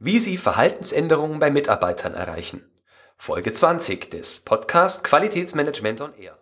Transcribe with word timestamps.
Wie 0.00 0.20
Sie 0.20 0.36
Verhaltensänderungen 0.36 1.40
bei 1.40 1.50
Mitarbeitern 1.50 2.14
erreichen. 2.14 2.70
Folge 3.16 3.52
20 3.52 4.08
des 4.12 4.38
Podcast 4.38 5.02
Qualitätsmanagement 5.02 6.00
on 6.00 6.14
Air. 6.14 6.38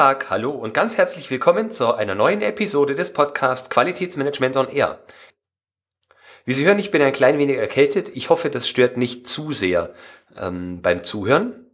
Tag, 0.00 0.30
hallo 0.30 0.52
und 0.52 0.72
ganz 0.72 0.96
herzlich 0.96 1.30
willkommen 1.30 1.70
zu 1.70 1.92
einer 1.92 2.14
neuen 2.14 2.40
Episode 2.40 2.94
des 2.94 3.12
Podcast 3.12 3.68
Qualitätsmanagement 3.68 4.56
on 4.56 4.70
Air. 4.70 4.98
Wie 6.46 6.54
Sie 6.54 6.64
hören, 6.64 6.78
ich 6.78 6.90
bin 6.90 7.02
ein 7.02 7.12
klein 7.12 7.36
wenig 7.36 7.58
erkältet. 7.58 8.08
Ich 8.14 8.30
hoffe, 8.30 8.48
das 8.48 8.66
stört 8.66 8.96
nicht 8.96 9.26
zu 9.26 9.52
sehr 9.52 9.92
ähm, 10.38 10.80
beim 10.80 11.04
Zuhören. 11.04 11.66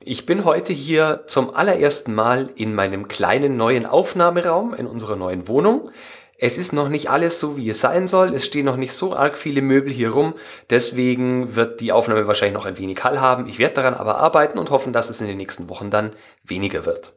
Ich 0.00 0.26
bin 0.26 0.44
heute 0.44 0.72
hier 0.72 1.22
zum 1.28 1.54
allerersten 1.54 2.12
Mal 2.16 2.50
in 2.56 2.74
meinem 2.74 3.06
kleinen 3.06 3.56
neuen 3.56 3.86
Aufnahmeraum 3.86 4.74
in 4.74 4.88
unserer 4.88 5.14
neuen 5.14 5.46
Wohnung. 5.46 5.88
Es 6.36 6.58
ist 6.58 6.72
noch 6.72 6.88
nicht 6.88 7.10
alles 7.10 7.38
so, 7.38 7.56
wie 7.56 7.70
es 7.70 7.78
sein 7.78 8.08
soll. 8.08 8.34
Es 8.34 8.44
stehen 8.44 8.66
noch 8.66 8.76
nicht 8.76 8.92
so 8.92 9.14
arg 9.14 9.38
viele 9.38 9.62
Möbel 9.62 9.92
hier 9.92 10.10
rum. 10.10 10.34
Deswegen 10.68 11.54
wird 11.54 11.80
die 11.80 11.92
Aufnahme 11.92 12.26
wahrscheinlich 12.26 12.58
noch 12.58 12.66
ein 12.66 12.78
wenig 12.78 13.04
Hall 13.04 13.20
haben. 13.20 13.46
Ich 13.46 13.60
werde 13.60 13.76
daran 13.76 13.94
aber 13.94 14.16
arbeiten 14.16 14.58
und 14.58 14.70
hoffen, 14.70 14.92
dass 14.92 15.10
es 15.10 15.20
in 15.20 15.28
den 15.28 15.36
nächsten 15.36 15.68
Wochen 15.68 15.92
dann 15.92 16.10
weniger 16.42 16.86
wird. 16.86 17.12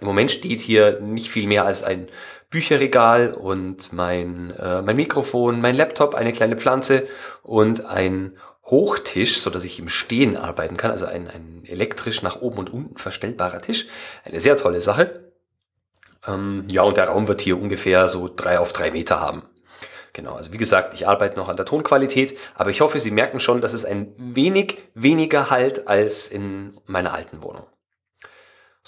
Im 0.00 0.06
Moment 0.06 0.30
steht 0.30 0.60
hier 0.60 1.00
nicht 1.00 1.30
viel 1.30 1.46
mehr 1.46 1.64
als 1.64 1.82
ein 1.82 2.08
Bücherregal 2.50 3.32
und 3.32 3.92
mein, 3.92 4.50
äh, 4.58 4.82
mein 4.82 4.96
Mikrofon, 4.96 5.60
mein 5.60 5.74
Laptop, 5.74 6.14
eine 6.14 6.32
kleine 6.32 6.56
Pflanze 6.56 7.06
und 7.42 7.84
ein 7.84 8.36
Hochtisch, 8.66 9.38
so 9.38 9.48
dass 9.48 9.62
ich 9.62 9.78
im 9.78 9.88
Stehen 9.88 10.36
arbeiten 10.36 10.76
kann, 10.76 10.90
also 10.90 11.06
ein, 11.06 11.28
ein 11.28 11.62
elektrisch 11.66 12.22
nach 12.22 12.40
oben 12.40 12.58
und 12.58 12.72
unten 12.72 12.96
verstellbarer 12.96 13.60
Tisch. 13.60 13.86
Eine 14.24 14.40
sehr 14.40 14.56
tolle 14.56 14.80
Sache. 14.80 15.30
Ähm, 16.26 16.64
ja, 16.66 16.82
und 16.82 16.96
der 16.96 17.08
Raum 17.08 17.28
wird 17.28 17.40
hier 17.40 17.60
ungefähr 17.60 18.08
so 18.08 18.28
drei 18.28 18.58
auf 18.58 18.72
drei 18.72 18.90
Meter 18.90 19.20
haben. 19.20 19.42
Genau, 20.12 20.34
also 20.34 20.52
wie 20.52 20.56
gesagt, 20.56 20.94
ich 20.94 21.06
arbeite 21.06 21.36
noch 21.36 21.48
an 21.48 21.56
der 21.56 21.66
Tonqualität, 21.66 22.36
aber 22.54 22.70
ich 22.70 22.80
hoffe, 22.80 22.98
Sie 22.98 23.10
merken 23.10 23.38
schon, 23.38 23.60
dass 23.60 23.72
es 23.72 23.84
ein 23.84 24.12
wenig 24.16 24.78
weniger 24.94 25.50
halt 25.50 25.86
als 25.86 26.28
in 26.28 26.72
meiner 26.86 27.14
alten 27.14 27.42
Wohnung. 27.42 27.66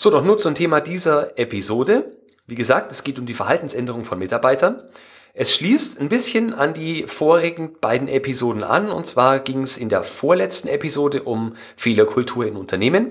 So, 0.01 0.11
doch 0.11 0.23
nur 0.23 0.39
zum 0.39 0.55
Thema 0.55 0.81
dieser 0.81 1.37
Episode. 1.41 2.13
Wie 2.47 2.55
gesagt, 2.55 2.93
es 2.93 3.03
geht 3.03 3.19
um 3.19 3.27
die 3.27 3.35
Verhaltensänderung 3.35 4.05
von 4.05 4.21
Mitarbeitern. 4.21 4.81
Es 5.35 5.53
schließt 5.57 6.01
ein 6.01 6.09
bisschen 6.09 6.55
an 6.55 6.73
die 6.73 7.09
vorigen 7.09 7.81
beiden 7.81 8.07
Episoden 8.07 8.63
an. 8.63 8.93
Und 8.93 9.09
zwar 9.09 9.41
ging 9.41 9.65
es 9.65 9.77
in 9.77 9.89
der 9.89 10.05
vorletzten 10.05 10.69
Episode 10.69 11.25
um 11.25 11.57
Fehlerkultur 11.75 12.47
in 12.47 12.55
Unternehmen. 12.55 13.11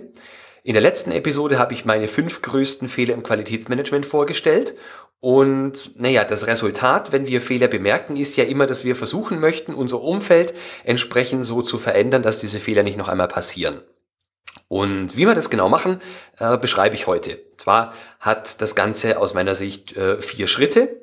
In 0.64 0.72
der 0.72 0.82
letzten 0.82 1.12
Episode 1.12 1.60
habe 1.60 1.74
ich 1.74 1.84
meine 1.84 2.08
fünf 2.08 2.42
größten 2.42 2.88
Fehler 2.88 3.16
im 3.16 3.24
Qualitätsmanagement 3.24 4.06
vorgestellt. 4.06 4.74
Und 5.20 6.00
naja, 6.00 6.24
das 6.24 6.48
Resultat, 6.48 7.12
wenn 7.12 7.28
wir 7.28 7.42
Fehler 7.42 7.68
bemerken, 7.68 8.16
ist 8.16 8.38
ja 8.38 8.46
immer, 8.46 8.66
dass 8.66 8.86
wir 8.86 8.96
versuchen 8.96 9.42
möchten, 9.42 9.74
unser 9.74 10.00
Umfeld 10.00 10.54
entsprechend 10.86 11.44
so 11.44 11.62
zu 11.62 11.80
verändern, 11.80 12.24
dass 12.24 12.40
diese 12.40 12.60
Fehler 12.60 12.84
nicht 12.84 12.98
noch 12.98 13.10
einmal 13.10 13.28
passieren. 13.28 13.82
Und 14.68 15.16
wie 15.16 15.26
wir 15.26 15.36
das 15.36 15.50
genau 15.50 15.70
machen, 15.70 16.02
äh, 16.40 16.58
beschreibe 16.58 16.96
ich 16.96 17.08
heute. 17.08 17.40
Zwar 17.58 17.94
hat 18.20 18.62
das 18.62 18.76
Ganze 18.76 19.20
aus 19.20 19.34
meiner 19.34 19.56
Sicht 19.56 19.96
äh, 19.96 20.22
vier 20.22 20.48
Schritte. 20.48 21.02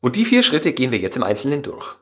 Und 0.00 0.16
die 0.16 0.24
vier 0.24 0.42
Schritte 0.42 0.72
gehen 0.72 0.90
wir 0.90 0.98
jetzt 0.98 1.16
im 1.16 1.22
Einzelnen 1.22 1.62
durch. 1.62 1.96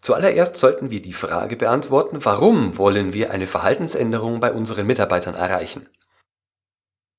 Zuallererst 0.00 0.56
sollten 0.56 0.90
wir 0.90 1.00
die 1.00 1.14
Frage 1.14 1.56
beantworten, 1.56 2.18
warum 2.24 2.76
wollen 2.76 3.14
wir 3.14 3.30
eine 3.30 3.46
Verhaltensänderung 3.46 4.40
bei 4.40 4.52
unseren 4.52 4.86
Mitarbeitern 4.86 5.34
erreichen? 5.34 5.88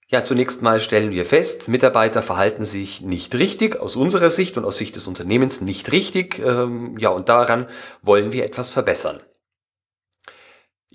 Ja, 0.08 0.24
zunächst 0.24 0.62
mal 0.62 0.80
stellen 0.80 1.12
wir 1.12 1.26
fest, 1.26 1.68
Mitarbeiter 1.68 2.22
verhalten 2.22 2.64
sich 2.64 3.02
nicht 3.02 3.34
richtig, 3.34 3.80
aus 3.80 3.96
unserer 3.96 4.30
Sicht 4.30 4.56
und 4.58 4.66
aus 4.66 4.78
Sicht 4.78 4.96
des 4.96 5.08
Unternehmens 5.08 5.62
nicht 5.62 5.92
richtig. 5.92 6.38
Ähm, 6.38 6.96
ja, 7.00 7.10
und 7.10 7.28
daran 7.28 7.66
wollen 8.04 8.32
wir 8.32 8.46
etwas 8.46 8.70
verbessern. 8.70 9.20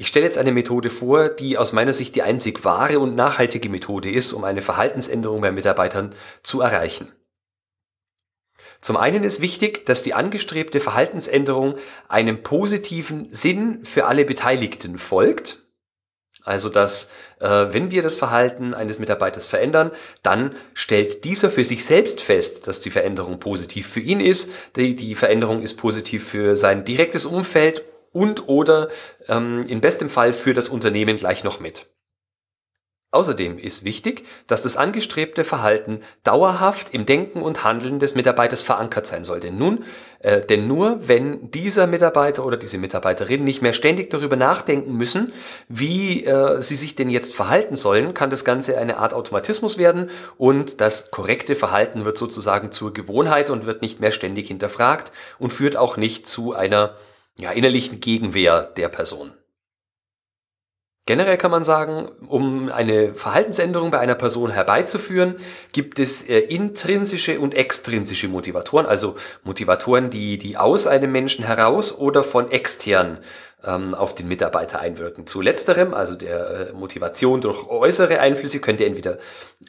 Ich 0.01 0.07
stelle 0.07 0.25
jetzt 0.25 0.39
eine 0.39 0.51
Methode 0.51 0.89
vor, 0.89 1.29
die 1.29 1.59
aus 1.59 1.75
meiner 1.75 1.93
Sicht 1.93 2.15
die 2.15 2.23
einzig 2.23 2.65
wahre 2.65 3.01
und 3.01 3.17
nachhaltige 3.17 3.69
Methode 3.69 4.11
ist, 4.11 4.33
um 4.33 4.45
eine 4.45 4.63
Verhaltensänderung 4.63 5.43
bei 5.43 5.53
Mitarbeitern 5.53 6.15
zu 6.43 6.63
erreichen. 6.63 7.13
Zum 8.81 8.97
einen 8.97 9.25
ist 9.25 9.43
wichtig, 9.43 9.85
dass 9.85 10.03
die 10.03 10.15
angestrebte 10.15 10.81
Verhaltensänderung 10.81 11.77
einem 12.09 12.43
positiven 12.43 13.29
Sinn 13.31 13.85
für 13.85 14.07
alle 14.07 14.25
Beteiligten 14.25 14.97
folgt. 14.97 15.59
Also 16.45 16.71
dass, 16.71 17.11
äh, 17.39 17.67
wenn 17.71 17.91
wir 17.91 18.03
das 18.03 18.17
Verhalten 18.17 18.73
eines 18.73 18.99
Mitarbeiters 18.99 19.49
verändern, 19.49 19.91
dann 20.23 20.55
stellt 20.73 21.25
dieser 21.25 21.51
für 21.51 21.67
sich 21.67 21.85
selbst 21.85 22.23
fest, 22.23 22.67
dass 22.67 22.81
die 22.81 22.91
Veränderung 22.91 23.39
positiv 23.39 23.87
für 23.87 24.01
ihn 24.01 24.21
ist, 24.21 24.51
die, 24.77 24.97
die 24.97 25.15
Veränderung 25.15 25.61
ist 25.61 25.75
positiv 25.75 26.27
für 26.27 26.57
sein 26.57 26.87
direktes 26.87 27.27
Umfeld 27.27 27.83
und 28.13 28.49
oder 28.49 28.89
ähm, 29.29 29.67
in 29.67 29.81
bestem 29.81 30.11
Fall 30.11 30.33
für 30.33 30.55
das 30.55 30.69
Unternehmen 30.69 31.17
gleich 31.17 31.45
noch 31.45 31.61
mit. 31.61 31.87
Außerdem 33.13 33.59
ist 33.59 33.85
wichtig, 33.85 34.25
dass 34.47 34.63
das 34.63 34.77
angestrebte 34.77 35.43
Verhalten 35.43 36.01
dauerhaft 36.23 36.95
im 36.95 37.07
Denken 37.07 37.43
und 37.43 37.65
Handeln 37.65 37.99
des 37.99 38.15
Mitarbeiters 38.15 38.63
verankert 38.63 39.05
sein 39.05 39.25
soll. 39.25 39.41
Denn 39.41 39.59
nun, 39.59 39.83
äh, 40.21 40.43
denn 40.43 40.69
nur 40.69 41.09
wenn 41.09 41.51
dieser 41.51 41.89
Mitarbeiter 41.89 42.47
oder 42.47 42.57
diese 42.57 42.79
Mitarbeiterin 42.79 43.43
nicht 43.43 43.63
mehr 43.63 43.73
ständig 43.73 44.11
darüber 44.11 44.37
nachdenken 44.37 44.97
müssen, 44.97 45.33
wie 45.69 46.25
äh, 46.25 46.63
sie 46.63 46.77
sich 46.77 46.95
denn 46.95 47.11
jetzt 47.11 47.35
verhalten 47.35 47.75
sollen, 47.75 48.15
kann 48.15 48.31
das 48.31 48.45
Ganze 48.45 48.79
eine 48.79 48.99
Art 48.99 49.13
Automatismus 49.13 49.77
werden 49.77 50.09
und 50.39 50.81
das 50.81 51.11
korrekte 51.11 51.57
Verhalten 51.57 52.05
wird 52.05 52.17
sozusagen 52.17 52.71
zur 52.71 52.95
Gewohnheit 52.95 53.51
und 53.51 53.67
wird 53.67 53.83
nicht 53.83 53.99
mehr 53.99 54.13
ständig 54.13 54.47
hinterfragt 54.47 55.11
und 55.41 55.53
führt 55.53 55.77
auch 55.77 55.97
nicht 55.97 56.29
zu 56.29 56.55
einer 56.55 56.95
ja, 57.41 57.53
innerlichen 57.53 58.01
Gegenwehr 58.01 58.63
der 58.63 58.89
Person. 58.89 59.33
Generell 61.07 61.39
kann 61.39 61.51
man 61.51 61.65
sagen, 61.65 62.09
um 62.29 62.71
eine 62.71 63.15
Verhaltensänderung 63.15 63.91
bei 63.91 63.99
einer 63.99 64.15
Person 64.15 64.51
herbeizuführen, 64.51 65.41
gibt 65.73 65.99
es 65.99 66.29
äh, 66.29 66.39
intrinsische 66.39 67.41
und 67.41 67.55
extrinsische 67.55 68.29
Motivatoren, 68.29 68.87
also 68.87 69.17
Motivatoren, 69.43 70.11
die, 70.11 70.39
die 70.39 70.57
aus 70.57 70.87
einem 70.87 71.11
Menschen 71.11 71.45
heraus 71.45 71.99
oder 71.99 72.23
von 72.23 72.51
extern 72.53 73.19
ähm, 73.65 73.95
auf 73.95 74.15
den 74.15 74.29
Mitarbeiter 74.29 74.79
einwirken. 74.79 75.27
Zu 75.27 75.41
letzterem, 75.41 75.95
also 75.95 76.15
der 76.15 76.69
äh, 76.69 76.73
Motivation 76.75 77.41
durch 77.41 77.67
äußere 77.67 78.21
Einflüsse, 78.21 78.61
könnte 78.61 78.85
entweder 78.85 79.19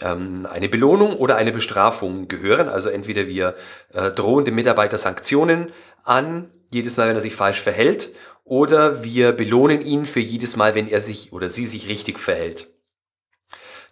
ähm, 0.01 0.45
eine 0.45 0.69
Belohnung 0.69 1.15
oder 1.15 1.37
eine 1.37 1.51
Bestrafung 1.51 2.27
gehören. 2.27 2.69
Also 2.69 2.89
entweder 2.89 3.27
wir 3.27 3.55
äh, 3.93 4.11
drohen 4.11 4.45
dem 4.45 4.53
Mitarbeiter 4.53 4.99
Sanktionen 4.99 5.71
an, 6.03 6.51
jedes 6.71 6.97
Mal, 6.97 7.07
wenn 7.07 7.15
er 7.15 7.21
sich 7.21 7.35
falsch 7.35 7.61
verhält, 7.61 8.09
oder 8.43 9.03
wir 9.03 9.33
belohnen 9.33 9.85
ihn 9.85 10.05
für 10.05 10.19
jedes 10.19 10.55
Mal, 10.55 10.73
wenn 10.73 10.87
er 10.87 10.99
sich 10.99 11.31
oder 11.31 11.49
sie 11.49 11.65
sich 11.65 11.87
richtig 11.87 12.19
verhält. 12.19 12.67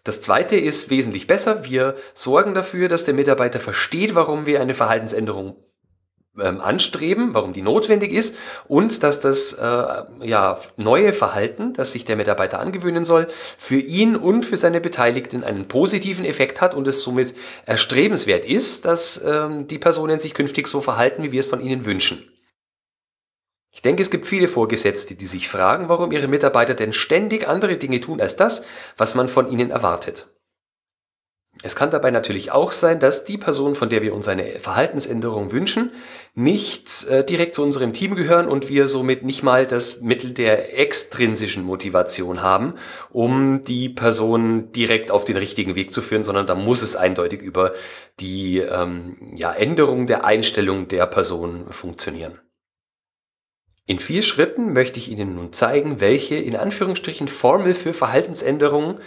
Das 0.03 0.21
zweite 0.21 0.55
ist 0.55 0.89
wesentlich 0.89 1.27
besser. 1.27 1.65
Wir 1.65 1.95
sorgen 2.13 2.53
dafür, 2.53 2.87
dass 2.87 3.05
der 3.05 3.13
Mitarbeiter 3.13 3.59
versteht, 3.59 4.15
warum 4.15 4.45
wir 4.45 4.61
eine 4.61 4.73
Verhaltensänderung 4.73 5.57
ähm, 6.39 6.61
anstreben, 6.61 7.33
warum 7.33 7.53
die 7.53 7.61
notwendig 7.61 8.13
ist 8.13 8.37
und 8.67 9.03
dass 9.03 9.19
das 9.19 9.53
äh, 9.53 10.03
ja, 10.21 10.59
neue 10.77 11.11
Verhalten, 11.11 11.73
das 11.73 11.91
sich 11.91 12.05
der 12.05 12.15
Mitarbeiter 12.15 12.59
angewöhnen 12.59 13.03
soll, 13.03 13.27
für 13.57 13.79
ihn 13.79 14.15
und 14.15 14.45
für 14.45 14.57
seine 14.57 14.79
Beteiligten 14.79 15.43
einen 15.43 15.67
positiven 15.67 16.25
Effekt 16.25 16.61
hat 16.61 16.75
und 16.75 16.87
es 16.87 17.01
somit 17.01 17.35
erstrebenswert 17.65 18.45
ist, 18.45 18.85
dass 18.85 19.21
ähm, 19.25 19.67
die 19.67 19.79
Personen 19.79 20.19
sich 20.19 20.33
künftig 20.33 20.67
so 20.67 20.81
verhalten, 20.81 21.23
wie 21.23 21.31
wir 21.31 21.39
es 21.41 21.47
von 21.47 21.61
ihnen 21.61 21.85
wünschen. 21.85 22.31
Ich 23.71 23.81
denke, 23.81 24.01
es 24.01 24.09
gibt 24.09 24.25
viele 24.25 24.47
Vorgesetzte, 24.47 25.15
die 25.15 25.27
sich 25.27 25.47
fragen, 25.47 25.89
warum 25.89 26.11
ihre 26.11 26.27
Mitarbeiter 26.27 26.73
denn 26.73 26.93
ständig 26.93 27.47
andere 27.47 27.77
Dinge 27.77 28.01
tun 28.01 28.19
als 28.19 28.35
das, 28.35 28.65
was 28.97 29.15
man 29.15 29.29
von 29.29 29.49
ihnen 29.51 29.69
erwartet. 29.69 30.27
Es 31.61 31.75
kann 31.75 31.91
dabei 31.91 32.09
natürlich 32.09 32.53
auch 32.53 32.71
sein, 32.71 33.01
dass 33.01 33.25
die 33.25 33.37
Person, 33.37 33.75
von 33.75 33.89
der 33.89 34.01
wir 34.01 34.13
uns 34.13 34.29
eine 34.29 34.59
Verhaltensänderung 34.59 35.51
wünschen, 35.51 35.91
nicht 36.33 37.05
äh, 37.07 37.25
direkt 37.25 37.53
zu 37.53 37.63
unserem 37.63 37.91
Team 37.91 38.15
gehören 38.15 38.47
und 38.47 38.69
wir 38.69 38.87
somit 38.87 39.25
nicht 39.25 39.43
mal 39.43 39.67
das 39.67 39.99
Mittel 39.99 40.33
der 40.33 40.79
extrinsischen 40.79 41.63
Motivation 41.63 42.41
haben, 42.41 42.75
um 43.09 43.65
die 43.65 43.89
Person 43.89 44.71
direkt 44.71 45.11
auf 45.11 45.25
den 45.25 45.35
richtigen 45.35 45.75
Weg 45.75 45.91
zu 45.91 46.01
führen, 46.01 46.23
sondern 46.23 46.47
da 46.47 46.55
muss 46.55 46.81
es 46.81 46.95
eindeutig 46.95 47.41
über 47.41 47.73
die 48.21 48.59
ähm, 48.59 49.17
ja, 49.35 49.51
Änderung 49.51 50.07
der 50.07 50.23
Einstellung 50.23 50.87
der 50.87 51.07
Person 51.07 51.65
funktionieren. 51.71 52.39
In 53.89 53.97
vier 53.97 54.21
Schritten 54.21 54.71
möchte 54.71 54.99
ich 54.99 55.09
Ihnen 55.09 55.33
nun 55.33 55.51
zeigen, 55.51 55.99
welche 55.99 56.35
in 56.35 56.55
Anführungsstrichen 56.55 57.27
Formel 57.27 57.73
für 57.73 57.91
Verhaltensänderungen 57.91 58.99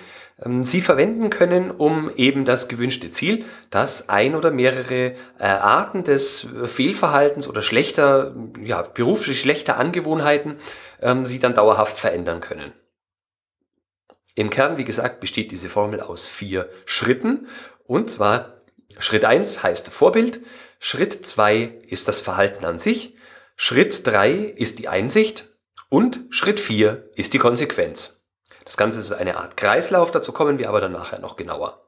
ähm, 0.45 0.65
Sie 0.65 0.83
verwenden 0.83 1.31
können, 1.31 1.71
um 1.71 2.11
eben 2.17 2.45
das 2.45 2.67
gewünschte 2.67 3.13
Ziel, 3.13 3.45
dass 3.71 4.09
ein 4.09 4.35
oder 4.35 4.51
mehrere 4.51 5.15
äh, 5.39 5.45
Arten 5.45 6.03
des 6.03 6.47
äh, 6.47 6.67
Fehlverhaltens 6.67 7.47
oder 7.47 7.63
schlechter, 7.63 8.35
ja, 8.61 8.83
beruflich 8.83 9.41
schlechter 9.41 9.77
Angewohnheiten 9.77 10.57
ähm, 11.01 11.27
Sie 11.27 11.39
dann 11.39 11.55
dauerhaft 11.55 11.97
verändern 11.97 12.41
können. 12.41 12.73
Im 14.35 14.51
Kern, 14.51 14.79
wie 14.79 14.85
gesagt, 14.85 15.21
besteht 15.21 15.53
diese 15.53 15.69
Formel 15.69 16.01
aus 16.01 16.27
vier 16.27 16.69
Schritten. 16.87 17.47
Und 17.87 18.11
zwar 18.11 18.63
Schritt 18.99 19.25
eins 19.25 19.63
heißt 19.63 19.91
Vorbild, 19.91 20.41
Schritt 20.81 21.25
zwei 21.25 21.79
ist 21.87 22.09
das 22.09 22.21
Verhalten 22.21 22.65
an 22.65 22.79
sich, 22.79 23.15
Schritt 23.57 24.07
drei 24.07 24.33
ist 24.33 24.79
die 24.79 24.89
Einsicht 24.89 25.51
und 25.89 26.27
Schritt 26.31 26.61
vier 26.61 27.11
ist 27.15 27.35
die 27.35 27.39
Konsequenz. 27.39 28.25
Das 28.65 28.77
Ganze 28.77 29.01
ist 29.01 29.13
eine 29.13 29.37
Art 29.37 29.57
Kreislauf, 29.57 30.11
dazu 30.11 30.33
kommen 30.33 30.59
wir 30.59 30.69
aber 30.69 30.81
dann 30.81 30.93
nachher 30.93 31.19
noch 31.19 31.37
genauer. 31.37 31.83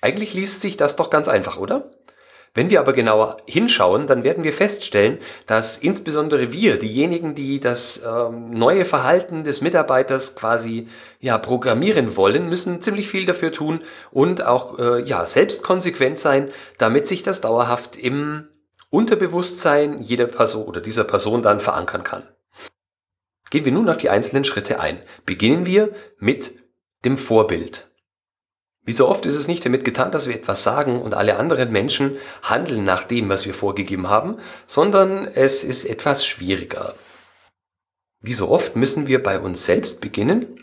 Eigentlich 0.00 0.34
liest 0.34 0.62
sich 0.62 0.76
das 0.76 0.96
doch 0.96 1.10
ganz 1.10 1.28
einfach, 1.28 1.58
oder? 1.58 1.92
Wenn 2.54 2.68
wir 2.68 2.80
aber 2.80 2.92
genauer 2.92 3.38
hinschauen, 3.46 4.06
dann 4.06 4.24
werden 4.24 4.44
wir 4.44 4.52
feststellen, 4.52 5.18
dass 5.46 5.78
insbesondere 5.78 6.52
wir, 6.52 6.78
diejenigen, 6.78 7.34
die 7.34 7.60
das 7.60 8.02
ähm, 8.06 8.50
neue 8.50 8.84
Verhalten 8.84 9.42
des 9.42 9.62
Mitarbeiters 9.62 10.36
quasi 10.36 10.86
ja 11.18 11.38
programmieren 11.38 12.14
wollen, 12.16 12.50
müssen 12.50 12.82
ziemlich 12.82 13.08
viel 13.08 13.24
dafür 13.24 13.52
tun 13.52 13.80
und 14.10 14.44
auch 14.44 14.78
äh, 14.78 15.02
ja 15.02 15.24
selbst 15.24 15.62
konsequent 15.62 16.18
sein, 16.18 16.50
damit 16.76 17.08
sich 17.08 17.22
das 17.22 17.40
dauerhaft 17.40 17.96
im 17.96 18.48
Unterbewusstsein 18.90 20.02
jeder 20.02 20.26
Person 20.26 20.66
oder 20.66 20.82
dieser 20.82 21.04
Person 21.04 21.42
dann 21.42 21.60
verankern 21.60 22.04
kann. 22.04 22.28
Gehen 23.48 23.64
wir 23.64 23.72
nun 23.72 23.88
auf 23.88 23.96
die 23.96 24.10
einzelnen 24.10 24.44
Schritte 24.44 24.78
ein. 24.78 25.00
Beginnen 25.24 25.64
wir 25.64 25.94
mit 26.18 26.52
dem 27.06 27.16
Vorbild. 27.16 27.91
Wie 28.84 28.92
so 28.92 29.08
oft 29.08 29.26
ist 29.26 29.36
es 29.36 29.46
nicht 29.46 29.64
damit 29.64 29.84
getan, 29.84 30.10
dass 30.10 30.28
wir 30.28 30.34
etwas 30.34 30.64
sagen 30.64 31.00
und 31.00 31.14
alle 31.14 31.36
anderen 31.36 31.70
Menschen 31.70 32.16
handeln 32.42 32.82
nach 32.82 33.04
dem, 33.04 33.28
was 33.28 33.46
wir 33.46 33.54
vorgegeben 33.54 34.10
haben, 34.10 34.38
sondern 34.66 35.24
es 35.26 35.62
ist 35.62 35.84
etwas 35.84 36.26
schwieriger. 36.26 36.96
Wie 38.20 38.32
so 38.32 38.48
oft 38.48 38.74
müssen 38.74 39.06
wir 39.06 39.22
bei 39.22 39.38
uns 39.38 39.64
selbst 39.64 40.00
beginnen 40.00 40.62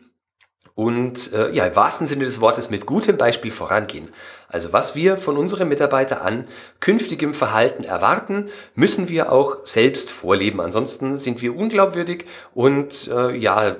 und 0.75 1.33
äh, 1.33 1.51
ja, 1.51 1.65
im 1.65 1.75
wahrsten 1.75 2.07
Sinne 2.07 2.23
des 2.23 2.39
Wortes 2.39 2.69
mit 2.69 2.85
gutem 2.85 3.17
Beispiel 3.17 3.51
vorangehen. 3.51 4.09
Also 4.47 4.71
was 4.71 4.95
wir 4.95 5.17
von 5.17 5.35
unseren 5.35 5.67
Mitarbeitern 5.67 6.19
an 6.19 6.47
künftigem 6.79 7.33
Verhalten 7.33 7.83
erwarten, 7.83 8.49
müssen 8.75 9.09
wir 9.09 9.31
auch 9.31 9.65
selbst 9.65 10.09
vorleben. 10.09 10.61
Ansonsten 10.61 11.17
sind 11.17 11.41
wir 11.41 11.55
unglaubwürdig 11.55 12.25
und 12.53 13.09
äh, 13.13 13.35
ja, 13.35 13.75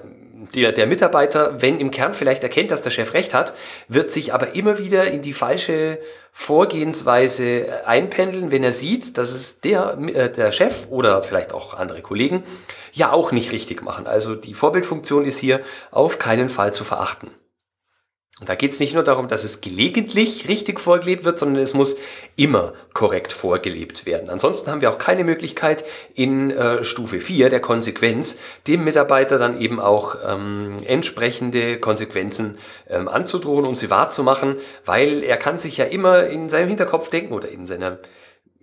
der, 0.56 0.72
der 0.72 0.88
Mitarbeiter, 0.88 1.62
wenn 1.62 1.80
im 1.80 1.92
Kern 1.92 2.14
vielleicht 2.14 2.44
erkennt, 2.44 2.72
dass 2.72 2.82
der 2.82 2.92
Chef 2.92 3.14
recht 3.14 3.34
hat, 3.34 3.54
wird 3.88 4.10
sich 4.10 4.34
aber 4.34 4.56
immer 4.56 4.78
wieder 4.78 5.08
in 5.08 5.22
die 5.22 5.34
falsche 5.34 6.00
Vorgehensweise 6.32 7.86
einpendeln, 7.86 8.52
wenn 8.52 8.64
er 8.64 8.72
sieht, 8.72 9.18
dass 9.18 9.32
es 9.32 9.62
der, 9.62 9.98
äh, 9.98 10.32
der 10.32 10.52
Chef 10.52 10.88
oder 10.90 11.24
vielleicht 11.24 11.54
auch 11.54 11.74
andere 11.74 12.02
Kollegen 12.02 12.44
ja 12.94 13.12
auch 13.12 13.32
nicht 13.32 13.52
richtig 13.52 13.82
machen. 13.82 14.08
Also 14.08 14.36
die 14.36 14.54
Vorbildfunktion 14.54 15.26
ist 15.26 15.40
hier 15.40 15.62
auf 15.92 16.20
keinen 16.20 16.50
Fall 16.50 16.74
zu 16.74 16.84
verachten. 16.84 17.32
Und 18.40 18.48
da 18.48 18.56
geht 18.56 18.72
es 18.72 18.80
nicht 18.80 18.94
nur 18.94 19.04
darum, 19.04 19.28
dass 19.28 19.44
es 19.44 19.60
gelegentlich 19.60 20.48
richtig 20.48 20.80
vorgelebt 20.80 21.26
wird, 21.26 21.40
sondern 21.40 21.62
es 21.62 21.74
muss 21.74 21.98
immer 22.38 22.74
korrekt 22.94 23.34
vorgelebt 23.34 24.06
werden. 24.06 24.30
Ansonsten 24.30 24.72
haben 24.72 24.80
wir 24.80 24.90
auch 24.90 24.98
keine 24.98 25.26
Möglichkeit 25.26 25.84
in 26.16 26.50
äh, 26.52 26.86
Stufe 26.86 27.20
4 27.20 27.50
der 27.50 27.60
Konsequenz 27.60 28.40
dem 28.66 28.86
Mitarbeiter 28.86 29.38
dann 29.38 29.60
eben 29.60 29.82
auch 29.82 30.16
ähm, 30.26 30.78
entsprechende 30.86 31.80
Konsequenzen 31.80 32.58
ähm, 32.90 33.10
anzudrohen 33.10 33.66
und 33.66 33.76
sie 33.76 33.90
wahrzumachen, 33.90 34.56
weil 34.86 35.22
er 35.24 35.36
kann 35.36 35.58
sich 35.58 35.76
ja 35.76 35.86
immer 35.86 36.28
in 36.28 36.50
seinem 36.50 36.70
Hinterkopf 36.70 37.10
denken 37.10 37.34
oder 37.34 37.50
in 37.50 37.68
seiner 37.68 37.98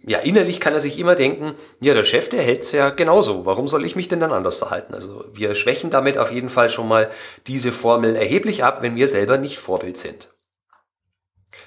ja, 0.06 0.20
innerlich 0.20 0.60
kann 0.60 0.72
er 0.72 0.80
sich 0.80 1.00
immer 1.00 1.16
denken, 1.16 1.54
ja, 1.80 1.92
der 1.92 2.04
Chef, 2.04 2.28
der 2.28 2.42
hält's 2.42 2.70
ja 2.70 2.90
genauso. 2.90 3.44
Warum 3.44 3.66
soll 3.66 3.84
ich 3.84 3.96
mich 3.96 4.06
denn 4.06 4.20
dann 4.20 4.32
anders 4.32 4.58
verhalten? 4.58 4.94
Also 4.94 5.24
wir 5.32 5.56
schwächen 5.56 5.90
damit 5.90 6.16
auf 6.16 6.30
jeden 6.30 6.48
Fall 6.48 6.68
schon 6.68 6.86
mal 6.86 7.10
diese 7.48 7.72
Formel 7.72 8.14
erheblich 8.14 8.62
ab, 8.62 8.82
wenn 8.82 8.94
wir 8.94 9.08
selber 9.08 9.36
nicht 9.36 9.58
Vorbild 9.58 9.98
sind. 9.98 10.32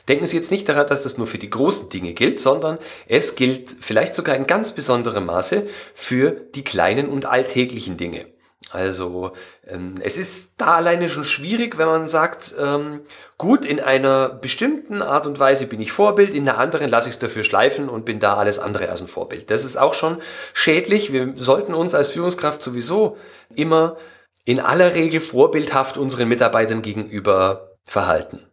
Denken 0.08 0.26
Sie 0.26 0.38
jetzt 0.38 0.52
nicht 0.52 0.70
daran, 0.70 0.88
dass 0.88 1.04
das 1.04 1.18
nur 1.18 1.28
für 1.28 1.38
die 1.38 1.50
großen 1.50 1.90
Dinge 1.90 2.14
gilt, 2.14 2.40
sondern 2.40 2.78
es 3.08 3.36
gilt 3.36 3.76
vielleicht 3.82 4.14
sogar 4.14 4.36
in 4.36 4.48
ganz 4.48 4.72
besonderem 4.74 5.26
Maße 5.26 5.68
für 5.94 6.32
die 6.32 6.64
kleinen 6.64 7.10
und 7.10 7.26
alltäglichen 7.26 7.98
Dinge. 7.98 8.26
Also 8.72 9.32
ähm, 9.68 9.96
es 10.04 10.16
ist 10.16 10.54
da 10.58 10.76
alleine 10.76 11.10
schon 11.10 11.24
schwierig, 11.24 11.78
wenn 11.78 11.88
man 11.88 12.08
sagt, 12.08 12.54
ähm, 12.60 13.02
gut, 13.38 13.66
in 13.66 13.80
einer 13.80 14.30
bestimmten 14.30 15.02
Art 15.02 15.26
und 15.26 15.40
Weise 15.40 15.66
bin 15.66 15.82
ich 15.82 15.92
Vorbild, 15.92 16.34
in 16.36 16.46
der 16.46 16.60
anderen 16.60 16.90
lasse 16.90 17.10
ich 17.10 17.16
es 17.16 17.20
dafür 17.20 17.44
schleifen 17.44 17.90
und 17.90 18.06
bin 18.06 18.20
da 18.20 18.36
alles 18.36 18.60
andere 18.60 18.90
als 18.90 19.02
ein 19.02 19.08
Vorbild. 19.08 19.50
Das 19.50 19.66
ist 19.66 19.78
auch 19.78 19.96
schon 19.96 20.18
schädlich. 20.54 21.12
Wir 21.12 21.34
sollten 21.36 21.74
uns 21.74 21.96
als 21.96 22.10
Führungskraft 22.10 22.62
sowieso 22.62 23.18
immer 23.56 23.98
in 24.46 24.60
aller 24.60 24.94
Regel 24.94 25.20
vorbildhaft 25.20 25.98
unseren 25.98 26.28
Mitarbeitern 26.28 26.84
gegenüber 26.84 27.76
verhalten. 27.84 28.46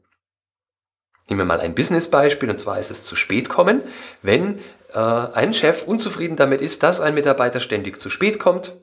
Nehmen 1.28 1.40
wir 1.40 1.44
mal 1.44 1.60
ein 1.60 1.74
Business-Beispiel, 1.74 2.48
und 2.48 2.58
zwar 2.58 2.78
ist 2.78 2.90
es 2.90 3.04
zu 3.04 3.16
spät 3.16 3.48
kommen. 3.48 3.82
Wenn 4.22 4.60
äh, 4.94 4.98
ein 4.98 5.52
Chef 5.52 5.82
unzufrieden 5.82 6.36
damit 6.36 6.60
ist, 6.60 6.82
dass 6.82 7.00
ein 7.00 7.14
Mitarbeiter 7.14 7.60
ständig 7.60 8.00
zu 8.00 8.10
spät 8.10 8.38
kommt, 8.38 8.76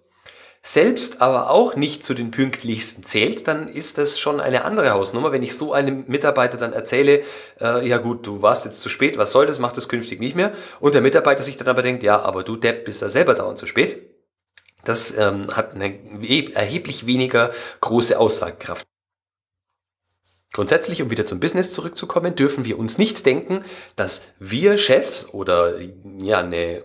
selbst 0.66 1.22
aber 1.22 1.50
auch 1.50 1.76
nicht 1.76 2.06
zu 2.06 2.14
den 2.14 2.32
pünktlichsten 2.32 3.04
zählt, 3.04 3.50
dann 3.50 3.68
ist 3.68 3.98
das 3.98 4.18
schon 4.18 4.40
eine 4.40 4.64
andere 4.64 4.92
Hausnummer. 4.92 5.34
Wenn 5.34 5.44
ich 5.44 5.58
so 5.58 5.74
einem 5.74 6.06
Mitarbeiter 6.08 6.58
dann 6.58 6.72
erzähle, 6.72 7.24
äh, 7.60 7.86
ja 7.86 7.98
gut, 7.98 8.26
du 8.26 8.42
warst 8.42 8.64
jetzt 8.64 8.80
zu 8.80 8.88
spät, 8.88 9.18
was 9.18 9.34
soll 9.34 9.46
das, 9.46 9.60
mach 9.60 9.74
das 9.74 9.90
künftig 9.90 10.22
nicht 10.22 10.38
mehr. 10.38 10.54
Und 10.80 10.96
der 10.96 11.02
Mitarbeiter 11.02 11.44
sich 11.44 11.58
dann 11.58 11.68
aber 11.68 11.82
denkt, 11.82 12.02
ja, 12.02 12.18
aber 12.22 12.44
du 12.44 12.56
Depp 12.56 12.86
bist 12.86 13.02
ja 13.02 13.10
selber 13.10 13.34
dauernd 13.34 13.60
zu 13.60 13.68
spät. 13.68 14.10
Das 14.86 15.16
ähm, 15.18 15.54
hat 15.54 15.76
eine 15.76 16.00
erheblich 16.54 17.06
weniger 17.06 17.52
große 17.82 18.18
Aussagekraft. 18.18 18.88
Grundsätzlich, 20.54 21.02
um 21.02 21.10
wieder 21.10 21.26
zum 21.26 21.42
Business 21.42 21.74
zurückzukommen, 21.74 22.36
dürfen 22.36 22.64
wir 22.64 22.80
uns 22.80 22.98
nicht 22.98 23.26
denken, 23.26 23.66
dass 23.98 24.22
wir 24.40 24.78
Chefs 24.78 25.28
oder 25.34 25.74
ja 26.20 26.40
eine 26.40 26.84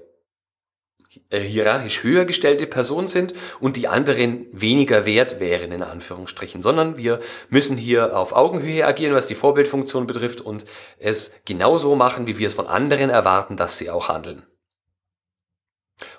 hierarchisch 1.31 2.03
höher 2.03 2.25
gestellte 2.25 2.67
Person 2.67 3.07
sind 3.07 3.33
und 3.61 3.77
die 3.77 3.89
anderen 3.89 4.47
weniger 4.53 5.07
wert 5.07 5.41
wären, 5.41 5.73
in 5.73 5.83
Anführungsstrichen, 5.83 6.61
sondern 6.61 6.97
wir 6.97 7.21
müssen 7.49 7.77
hier 7.77 8.17
auf 8.17 8.33
Augenhöhe 8.33 8.87
agieren, 8.87 9.15
was 9.15 9.27
die 9.27 9.35
Vorbildfunktion 9.35 10.07
betrifft 10.07 10.41
und 10.41 10.65
es 10.99 11.33
genauso 11.45 11.95
machen, 11.95 12.27
wie 12.27 12.39
wir 12.39 12.49
es 12.49 12.55
von 12.55 12.67
anderen 12.67 13.11
erwarten, 13.11 13.57
dass 13.57 13.79
sie 13.79 13.91
auch 13.91 14.09
handeln. 14.09 14.45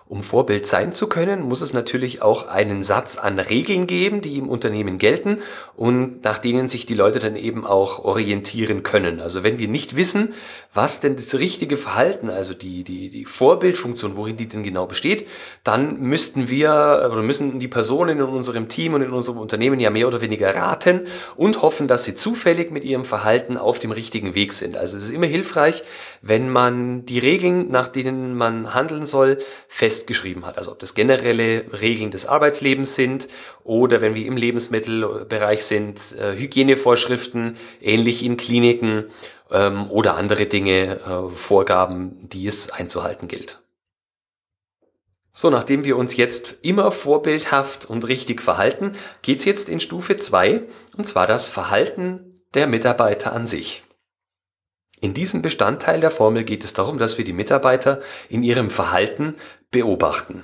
Um 0.10 0.24
Vorbild 0.24 0.66
sein 0.66 0.92
zu 0.92 1.06
können, 1.06 1.44
muss 1.44 1.62
es 1.62 1.74
natürlich 1.74 2.24
auch 2.24 2.48
einen 2.48 2.82
Satz 2.82 3.18
an 3.18 3.38
Regeln 3.38 3.86
geben, 3.86 4.22
die 4.22 4.40
im 4.40 4.50
Unternehmen 4.50 4.98
gelten 4.98 5.38
und 5.76 6.24
nach 6.24 6.40
denen 6.40 6.68
sich 6.68 6.88
die 6.88 6.96
Leute 6.96 7.20
dann 7.20 7.36
eben 7.36 7.64
auch 7.64 8.04
orientieren 8.04 8.82
können. 8.82 9.20
Also 9.20 9.44
wenn 9.44 9.60
wir 9.60 9.68
nicht 9.68 9.96
wissen, 9.96 10.34
was 10.74 11.00
denn 11.00 11.16
das 11.16 11.36
richtige 11.36 11.78
Verhalten, 11.78 12.32
also 12.32 12.56
die, 12.56 12.84
die, 12.84 13.10
die 13.12 13.26
Vorbildfunktion, 13.26 14.18
worin 14.18 14.36
die 14.36 14.50
denn 14.50 14.64
genau 14.64 14.88
besteht, 14.88 15.28
dann 15.64 16.00
müssten 16.00 16.50
wir 16.50 17.08
oder 17.12 17.22
müssen 17.22 17.60
die 17.60 17.68
Personen 17.68 18.18
in 18.18 18.24
unserem 18.24 18.68
Team 18.68 18.96
und 18.96 19.04
in 19.04 19.12
unserem 19.12 19.38
Unternehmen 19.38 19.80
ja 19.80 19.92
mehr 19.92 20.08
oder 20.08 20.22
weniger 20.22 20.56
raten 20.56 21.02
und 21.36 21.62
hoffen, 21.62 21.88
dass 21.88 22.06
sie 22.06 22.16
zufällig 22.16 22.72
mit 22.72 22.84
ihrem 22.84 23.06
Verhalten 23.06 23.58
auf 23.58 23.78
dem 23.78 23.92
richtigen 23.92 24.34
Weg 24.34 24.54
sind. 24.54 24.76
Also 24.76 24.98
es 24.98 25.06
ist 25.06 25.12
immer 25.12 25.28
hilfreich, 25.28 25.84
wenn 26.22 26.50
man 26.50 27.06
die 27.06 27.20
Regeln, 27.20 27.70
nach 27.70 27.88
denen 27.88 28.36
man 28.36 28.74
handeln 28.74 29.06
soll, 29.06 29.38
fest 29.68 30.00
festgeschrieben 30.00 30.46
hat. 30.46 30.58
Also 30.58 30.72
ob 30.72 30.80
das 30.80 30.94
generelle 30.94 31.66
Regeln 31.82 32.12
des 32.12 32.26
Arbeitslebens 32.26 32.96
sind 32.96 33.28
oder 33.64 34.02
wenn 34.02 34.16
wir 34.16 34.26
im 34.26 34.38
Lebensmittelbereich 34.38 35.64
sind, 35.66 36.16
äh, 36.18 36.36
Hygienevorschriften, 36.38 37.58
ähnlich 37.82 38.24
in 38.24 38.38
Kliniken 38.38 39.06
ähm, 39.52 39.90
oder 39.90 40.16
andere 40.16 40.46
Dinge, 40.46 41.00
äh, 41.00 41.30
Vorgaben, 41.30 42.30
die 42.30 42.48
es 42.48 42.72
einzuhalten 42.72 43.28
gilt. 43.28 43.62
So, 45.32 45.50
nachdem 45.50 45.86
wir 45.86 45.96
uns 45.98 46.18
jetzt 46.18 46.58
immer 46.62 46.92
vorbildhaft 46.92 47.86
und 47.86 48.08
richtig 48.08 48.42
verhalten, 48.42 48.94
geht's 49.22 49.46
jetzt 49.46 49.70
in 49.70 49.80
Stufe 49.80 50.18
2, 50.18 50.64
und 50.98 51.06
zwar 51.06 51.28
das 51.28 51.48
Verhalten 51.48 52.42
der 52.54 52.68
Mitarbeiter 52.68 53.32
an 53.34 53.46
sich. 53.46 53.84
In 55.02 55.14
diesem 55.14 55.42
Bestandteil 55.42 56.00
der 56.00 56.12
Formel 56.12 56.44
geht 56.44 56.64
es 56.64 56.74
darum, 56.74 56.98
dass 56.98 57.18
wir 57.18 57.26
die 57.26 57.34
Mitarbeiter 57.34 58.02
in 58.28 58.44
ihrem 58.44 58.70
Verhalten 58.70 59.36
beobachten. 59.72 60.44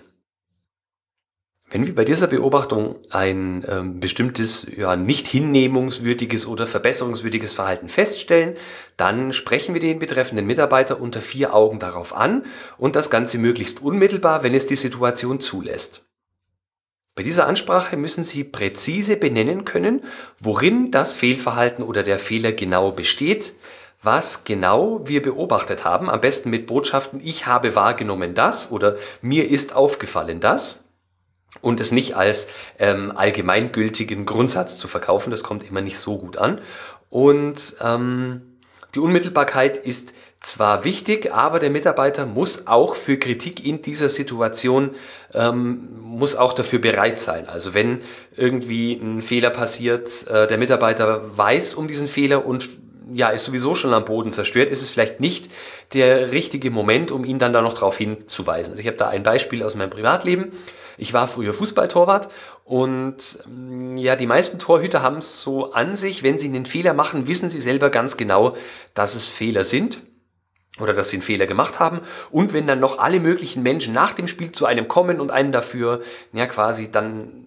Wenn 1.70 1.88
wir 1.88 1.96
bei 1.96 2.06
dieser 2.06 2.28
Beobachtung 2.28 2.96
ein 3.10 3.66
ähm, 3.68 4.00
bestimmtes, 4.00 4.68
ja, 4.78 4.96
nicht 4.96 5.28
hinnehmungswürdiges 5.28 6.46
oder 6.46 6.68
verbesserungswürdiges 6.68 7.56
Verhalten 7.56 7.90
feststellen, 7.90 8.56
dann 8.98 9.34
sprechen 9.34 9.74
wir 9.74 9.82
den 9.82 10.00
betreffenden 10.00 10.46
Mitarbeiter 10.46 11.02
unter 11.02 11.22
vier 11.22 11.54
Augen 11.54 11.80
darauf 11.80 12.16
an 12.16 12.44
und 12.78 12.96
das 12.96 13.10
Ganze 13.10 13.40
möglichst 13.40 13.82
unmittelbar, 13.82 14.44
wenn 14.44 14.54
es 14.54 14.68
die 14.68 14.76
Situation 14.76 15.40
zulässt. 15.40 16.06
Bei 17.16 17.24
dieser 17.24 17.48
Ansprache 17.48 17.98
müssen 17.98 18.24
Sie 18.24 18.44
präzise 18.44 19.16
benennen 19.16 19.66
können, 19.66 20.04
worin 20.40 20.92
das 20.92 21.14
Fehlverhalten 21.14 21.84
oder 21.84 22.04
der 22.04 22.20
Fehler 22.20 22.52
genau 22.52 22.92
besteht, 22.92 23.56
was 24.06 24.44
genau 24.44 25.02
wir 25.06 25.22
beobachtet 25.22 25.84
haben, 25.84 26.10
am 26.10 26.22
besten 26.22 26.50
mit 26.50 26.68
Botschaften, 26.68 27.20
ich 27.24 27.46
habe 27.46 27.76
wahrgenommen 27.76 28.36
das 28.36 28.72
oder 28.72 28.96
mir 29.22 29.50
ist 29.50 29.76
aufgefallen 29.76 30.40
das 30.40 30.86
und 31.62 31.80
es 31.80 31.92
nicht 31.92 32.16
als 32.16 32.48
ähm, 32.80 33.12
allgemeingültigen 33.16 34.26
Grundsatz 34.26 34.78
zu 34.78 34.88
verkaufen, 34.88 35.32
das 35.32 35.44
kommt 35.44 35.68
immer 35.68 35.82
nicht 35.82 35.98
so 35.98 36.18
gut 36.18 36.38
an. 36.38 36.62
Und 37.10 37.76
ähm, 37.82 38.60
die 38.94 39.00
Unmittelbarkeit 39.00 39.78
ist 39.78 40.14
zwar 40.40 40.84
wichtig, 40.84 41.34
aber 41.34 41.60
der 41.60 41.70
Mitarbeiter 41.70 42.26
muss 42.26 42.68
auch 42.68 42.96
für 42.96 43.18
Kritik 43.18 43.66
in 43.66 43.82
dieser 43.82 44.10
Situation, 44.10 44.92
ähm, 45.34 45.90
muss 46.02 46.36
auch 46.36 46.54
dafür 46.54 46.80
bereit 46.80 47.20
sein. 47.20 47.50
Also 47.50 47.74
wenn 47.74 48.02
irgendwie 48.36 48.94
ein 48.94 49.22
Fehler 49.22 49.50
passiert, 49.50 50.28
äh, 50.28 50.48
der 50.48 50.58
Mitarbeiter 50.58 51.38
weiß 51.38 51.76
um 51.76 51.88
diesen 51.88 52.08
Fehler 52.08 52.46
und 52.46 52.85
ja, 53.12 53.30
ist 53.30 53.46
sowieso 53.46 53.76
schon 53.76 53.94
am 53.94 54.06
Boden 54.06 54.32
zerstört, 54.32 54.70
ist 54.70 54.82
es 54.82 54.90
vielleicht 54.90 55.20
nicht 55.20 55.50
der 55.94 56.32
richtige 56.32 56.72
Moment, 56.72 57.12
um 57.12 57.26
ihn 57.26 57.40
dann 57.40 57.54
da 57.54 57.62
noch 57.62 57.74
darauf 57.74 57.98
hinzuweisen. 57.98 58.74
Also 58.74 58.82
ich 58.82 58.88
habe 58.88 58.98
da 58.98 59.08
ein 59.08 59.24
Beispiel 59.24 59.64
aus 59.64 59.76
meinem 59.76 59.90
Privatleben. 59.90 60.52
Ich 60.98 61.14
war 61.14 61.28
früher 61.28 61.54
Fußballtorwart 61.54 62.30
und 62.64 63.18
mm, 63.48 63.98
ja, 63.98 64.16
die 64.16 64.26
meisten 64.26 64.60
Torhüter 64.60 65.02
haben 65.02 65.18
es 65.18 65.42
so 65.42 65.74
an 65.74 65.96
sich, 65.96 66.24
wenn 66.24 66.40
sie 66.40 66.48
einen 66.48 66.66
Fehler 66.66 66.94
machen, 66.94 67.28
wissen 67.28 67.50
sie 67.50 67.62
selber 67.62 67.90
ganz 67.90 68.18
genau, 68.18 68.56
dass 68.94 69.16
es 69.16 69.28
Fehler 69.28 69.64
sind 69.64 70.02
oder 70.80 70.94
dass 70.94 71.10
sie 71.10 71.18
einen 71.18 71.24
Fehler 71.24 71.48
gemacht 71.48 71.80
haben. 71.80 72.00
Und 72.32 72.54
wenn 72.54 72.68
dann 72.68 72.80
noch 72.80 72.98
alle 72.98 73.20
möglichen 73.20 73.62
Menschen 73.62 73.94
nach 73.94 74.14
dem 74.14 74.28
Spiel 74.28 74.52
zu 74.52 74.66
einem 74.66 74.88
kommen 74.88 75.20
und 75.20 75.32
einen 75.32 75.52
dafür, 75.52 76.02
ja, 76.32 76.48
quasi 76.48 76.90
dann 76.90 77.46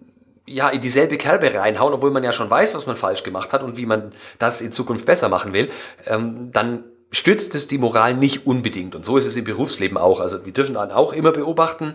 ja, 0.48 0.68
in 0.68 0.80
dieselbe 0.80 1.18
Kerbe 1.18 1.54
reinhauen, 1.54 1.94
obwohl 1.94 2.10
man 2.10 2.24
ja 2.24 2.32
schon 2.32 2.50
weiß, 2.50 2.74
was 2.74 2.86
man 2.86 2.96
falsch 2.96 3.22
gemacht 3.22 3.52
hat 3.52 3.62
und 3.62 3.76
wie 3.76 3.86
man 3.86 4.12
das 4.38 4.60
in 4.60 4.72
Zukunft 4.72 5.06
besser 5.06 5.28
machen 5.28 5.52
will, 5.52 5.70
ähm, 6.06 6.50
dann 6.52 6.84
stützt 7.10 7.54
es 7.54 7.68
die 7.68 7.78
Moral 7.78 8.14
nicht 8.14 8.46
unbedingt. 8.46 8.94
Und 8.94 9.04
so 9.04 9.16
ist 9.16 9.26
es 9.26 9.36
im 9.36 9.44
Berufsleben 9.44 9.96
auch. 9.96 10.20
Also 10.20 10.44
wir 10.44 10.52
dürfen 10.52 10.74
dann 10.74 10.90
auch 10.90 11.12
immer 11.12 11.32
beobachten, 11.32 11.94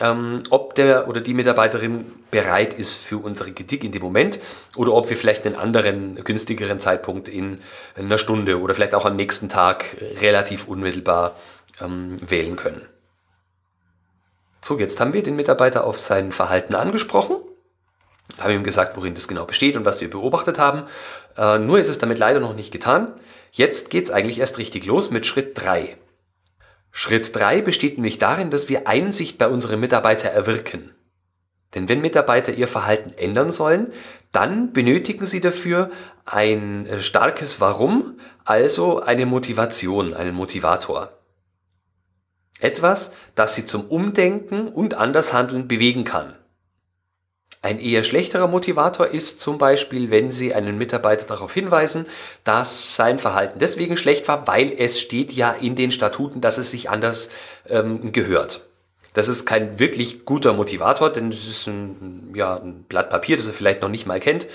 ähm, 0.00 0.40
ob 0.50 0.74
der 0.74 1.08
oder 1.08 1.20
die 1.20 1.34
Mitarbeiterin 1.34 2.12
bereit 2.30 2.74
ist 2.74 3.02
für 3.02 3.18
unsere 3.18 3.52
Kritik 3.52 3.84
in 3.84 3.92
dem 3.92 4.02
Moment 4.02 4.38
oder 4.76 4.92
ob 4.92 5.10
wir 5.10 5.16
vielleicht 5.16 5.46
einen 5.46 5.56
anderen, 5.56 6.22
günstigeren 6.24 6.78
Zeitpunkt 6.78 7.28
in 7.28 7.60
einer 7.96 8.18
Stunde 8.18 8.60
oder 8.60 8.74
vielleicht 8.74 8.94
auch 8.94 9.06
am 9.06 9.16
nächsten 9.16 9.48
Tag 9.48 9.96
relativ 10.20 10.68
unmittelbar 10.68 11.34
ähm, 11.80 12.16
wählen 12.28 12.56
können. 12.56 12.82
So, 14.60 14.78
jetzt 14.78 15.00
haben 15.00 15.12
wir 15.12 15.22
den 15.22 15.36
Mitarbeiter 15.36 15.84
auf 15.84 15.98
sein 15.98 16.32
Verhalten 16.32 16.74
angesprochen 16.74 17.36
haben 18.36 18.52
ihm 18.52 18.64
gesagt, 18.64 18.96
worin 18.96 19.14
das 19.14 19.28
genau 19.28 19.44
besteht 19.44 19.76
und 19.76 19.84
was 19.84 20.00
wir 20.00 20.10
beobachtet 20.10 20.58
haben. 20.58 20.84
Äh, 21.36 21.58
nur 21.58 21.78
ist 21.78 21.88
es 21.88 21.98
damit 21.98 22.18
leider 22.18 22.40
noch 22.40 22.54
nicht 22.54 22.70
getan. 22.70 23.14
Jetzt 23.52 23.90
geht 23.90 24.04
es 24.04 24.10
eigentlich 24.10 24.38
erst 24.38 24.58
richtig 24.58 24.86
los 24.86 25.10
mit 25.10 25.26
Schritt 25.26 25.52
3. 25.54 25.96
Schritt 26.90 27.34
3 27.34 27.62
besteht 27.62 27.96
nämlich 27.96 28.18
darin, 28.18 28.50
dass 28.50 28.68
wir 28.68 28.86
Einsicht 28.86 29.38
bei 29.38 29.48
unseren 29.48 29.80
Mitarbeitern 29.80 30.32
erwirken. 30.32 30.94
Denn 31.74 31.88
wenn 31.88 32.00
Mitarbeiter 32.00 32.52
ihr 32.52 32.68
Verhalten 32.68 33.12
ändern 33.16 33.50
sollen, 33.50 33.92
dann 34.32 34.72
benötigen 34.72 35.26
sie 35.26 35.40
dafür 35.40 35.90
ein 36.24 36.86
äh, 36.86 37.00
starkes 37.00 37.60
Warum, 37.60 38.18
also 38.44 39.00
eine 39.00 39.26
Motivation, 39.26 40.14
einen 40.14 40.34
Motivator. 40.34 41.12
Etwas, 42.60 43.12
das 43.34 43.54
sie 43.54 43.66
zum 43.66 43.86
Umdenken 43.86 44.68
und 44.68 44.94
anders 44.94 45.32
handeln 45.32 45.68
bewegen 45.68 46.04
kann. 46.04 46.37
Ein 47.60 47.80
eher 47.80 48.04
schlechterer 48.04 48.46
Motivator 48.46 49.08
ist 49.08 49.40
zum 49.40 49.58
Beispiel, 49.58 50.10
wenn 50.10 50.30
Sie 50.30 50.54
einen 50.54 50.78
Mitarbeiter 50.78 51.26
darauf 51.26 51.52
hinweisen, 51.52 52.06
dass 52.44 52.94
sein 52.94 53.18
Verhalten 53.18 53.58
deswegen 53.58 53.96
schlecht 53.96 54.28
war, 54.28 54.46
weil 54.46 54.72
es 54.78 55.00
steht 55.00 55.32
ja 55.32 55.50
in 55.50 55.74
den 55.74 55.90
Statuten, 55.90 56.40
dass 56.40 56.58
es 56.58 56.70
sich 56.70 56.88
anders 56.88 57.30
ähm, 57.68 58.12
gehört. 58.12 58.68
Das 59.12 59.28
ist 59.28 59.46
kein 59.46 59.80
wirklich 59.80 60.24
guter 60.24 60.52
Motivator, 60.52 61.10
denn 61.10 61.30
es 61.30 61.48
ist 61.48 61.66
ein, 61.66 62.32
ja, 62.36 62.54
ein 62.56 62.84
Blatt 62.84 63.10
Papier, 63.10 63.36
das 63.36 63.48
er 63.48 63.54
vielleicht 63.54 63.82
noch 63.82 63.88
nicht 63.88 64.06
mal 64.06 64.20
kennt. 64.20 64.46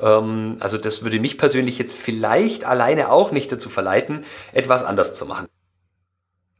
Ähm, 0.00 0.58
also 0.60 0.78
das 0.78 1.02
würde 1.02 1.18
mich 1.18 1.38
persönlich 1.38 1.78
jetzt 1.78 1.96
vielleicht 1.96 2.64
alleine 2.64 3.10
auch 3.10 3.32
nicht 3.32 3.50
dazu 3.50 3.68
verleiten, 3.68 4.24
etwas 4.52 4.84
anders 4.84 5.14
zu 5.14 5.26
machen. 5.26 5.48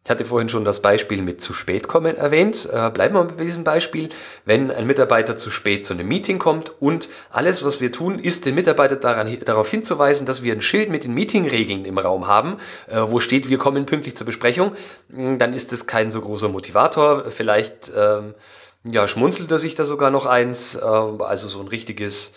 Ich 0.04 0.10
hatte 0.10 0.24
vorhin 0.24 0.48
schon 0.48 0.64
das 0.64 0.82
Beispiel 0.82 1.22
mit 1.22 1.40
zu 1.40 1.52
spät 1.52 1.86
kommen 1.86 2.16
erwähnt. 2.16 2.68
Äh, 2.72 2.90
bleiben 2.90 3.14
wir 3.14 3.24
bei 3.24 3.44
diesem 3.44 3.62
Beispiel. 3.62 4.08
Wenn 4.44 4.72
ein 4.72 4.84
Mitarbeiter 4.86 5.36
zu 5.36 5.48
spät 5.50 5.86
zu 5.86 5.94
einem 5.94 6.08
Meeting 6.08 6.40
kommt 6.40 6.72
und 6.80 7.08
alles, 7.30 7.64
was 7.64 7.80
wir 7.80 7.92
tun, 7.92 8.18
ist, 8.18 8.44
den 8.44 8.56
Mitarbeiter 8.56 8.96
daran, 8.96 9.38
darauf 9.44 9.68
hinzuweisen, 9.68 10.26
dass 10.26 10.42
wir 10.42 10.54
ein 10.54 10.62
Schild 10.62 10.90
mit 10.90 11.04
den 11.04 11.14
Meetingregeln 11.14 11.84
im 11.84 11.98
Raum 11.98 12.26
haben, 12.26 12.56
äh, 12.88 13.00
wo 13.00 13.20
steht, 13.20 13.48
wir 13.48 13.58
kommen 13.58 13.86
pünktlich 13.86 14.16
zur 14.16 14.26
Besprechung, 14.26 14.72
hm, 15.10 15.38
dann 15.38 15.54
ist 15.54 15.72
es 15.72 15.86
kein 15.86 16.10
so 16.10 16.20
großer 16.20 16.48
Motivator. 16.48 17.30
Vielleicht 17.30 17.92
ähm, 17.96 18.34
ja, 18.82 19.06
schmunzelt 19.06 19.52
er 19.52 19.60
sich 19.60 19.76
da 19.76 19.84
sogar 19.84 20.10
noch 20.10 20.26
eins. 20.26 20.74
Äh, 20.74 20.80
also 20.80 21.46
so 21.46 21.60
ein 21.60 21.68
richtiges, 21.68 22.32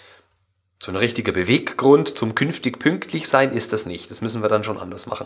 so 0.77 0.91
ein 0.91 0.97
richtiger 0.97 1.31
Beweggrund 1.31 2.15
zum 2.15 2.35
künftig 2.35 2.77
pünktlich 2.77 3.27
sein 3.27 3.51
ist 3.51 3.73
das 3.73 3.87
nicht. 3.87 4.11
Das 4.11 4.21
müssen 4.21 4.43
wir 4.43 4.49
dann 4.49 4.63
schon 4.63 4.77
anders 4.77 5.07
machen. 5.07 5.25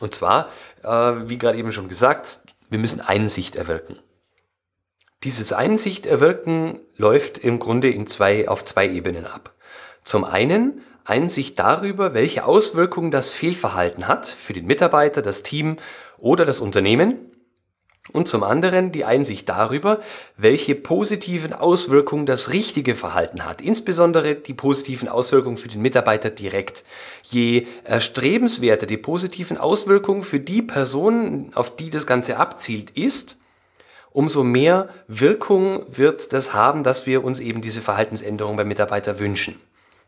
Und 0.00 0.14
zwar, 0.14 0.50
äh, 0.82 0.88
wie 0.88 1.38
gerade 1.38 1.58
eben 1.58 1.72
schon 1.72 1.88
gesagt, 1.88 2.40
wir 2.68 2.78
müssen 2.78 3.00
Einsicht 3.00 3.56
erwirken. 3.56 3.98
Dieses 5.24 5.52
Einsicht 5.52 6.06
erwirken 6.06 6.80
läuft 6.96 7.38
im 7.38 7.58
Grunde 7.58 7.90
in 7.90 8.06
zwei, 8.06 8.48
auf 8.48 8.64
zwei 8.64 8.88
Ebenen 8.88 9.26
ab. 9.26 9.54
Zum 10.04 10.24
einen 10.24 10.82
Einsicht 11.04 11.58
darüber, 11.58 12.14
welche 12.14 12.44
Auswirkungen 12.44 13.10
das 13.10 13.32
Fehlverhalten 13.32 14.08
hat 14.08 14.26
für 14.26 14.52
den 14.52 14.66
Mitarbeiter, 14.66 15.22
das 15.22 15.42
Team 15.42 15.76
oder 16.18 16.44
das 16.44 16.60
Unternehmen 16.60 17.35
und 18.12 18.28
zum 18.28 18.42
anderen 18.42 18.92
die 18.92 19.04
Einsicht 19.04 19.48
darüber, 19.48 20.00
welche 20.36 20.74
positiven 20.74 21.52
Auswirkungen 21.52 22.26
das 22.26 22.50
richtige 22.52 22.94
Verhalten 22.94 23.44
hat, 23.44 23.60
insbesondere 23.60 24.34
die 24.34 24.54
positiven 24.54 25.08
Auswirkungen 25.08 25.56
für 25.56 25.68
den 25.68 25.82
Mitarbeiter 25.82 26.30
direkt. 26.30 26.84
Je 27.22 27.66
erstrebenswerter 27.84 28.86
die 28.86 28.96
positiven 28.96 29.58
Auswirkungen 29.58 30.22
für 30.22 30.40
die 30.40 30.62
Person, 30.62 31.50
auf 31.54 31.74
die 31.76 31.90
das 31.90 32.06
Ganze 32.06 32.36
abzielt, 32.36 32.90
ist, 32.90 33.36
umso 34.12 34.42
mehr 34.42 34.88
Wirkung 35.08 35.84
wird 35.88 36.32
das 36.32 36.54
haben, 36.54 36.84
dass 36.84 37.06
wir 37.06 37.22
uns 37.22 37.40
eben 37.40 37.60
diese 37.60 37.82
Verhaltensänderung 37.82 38.56
beim 38.56 38.68
Mitarbeiter 38.68 39.18
wünschen. 39.18 39.60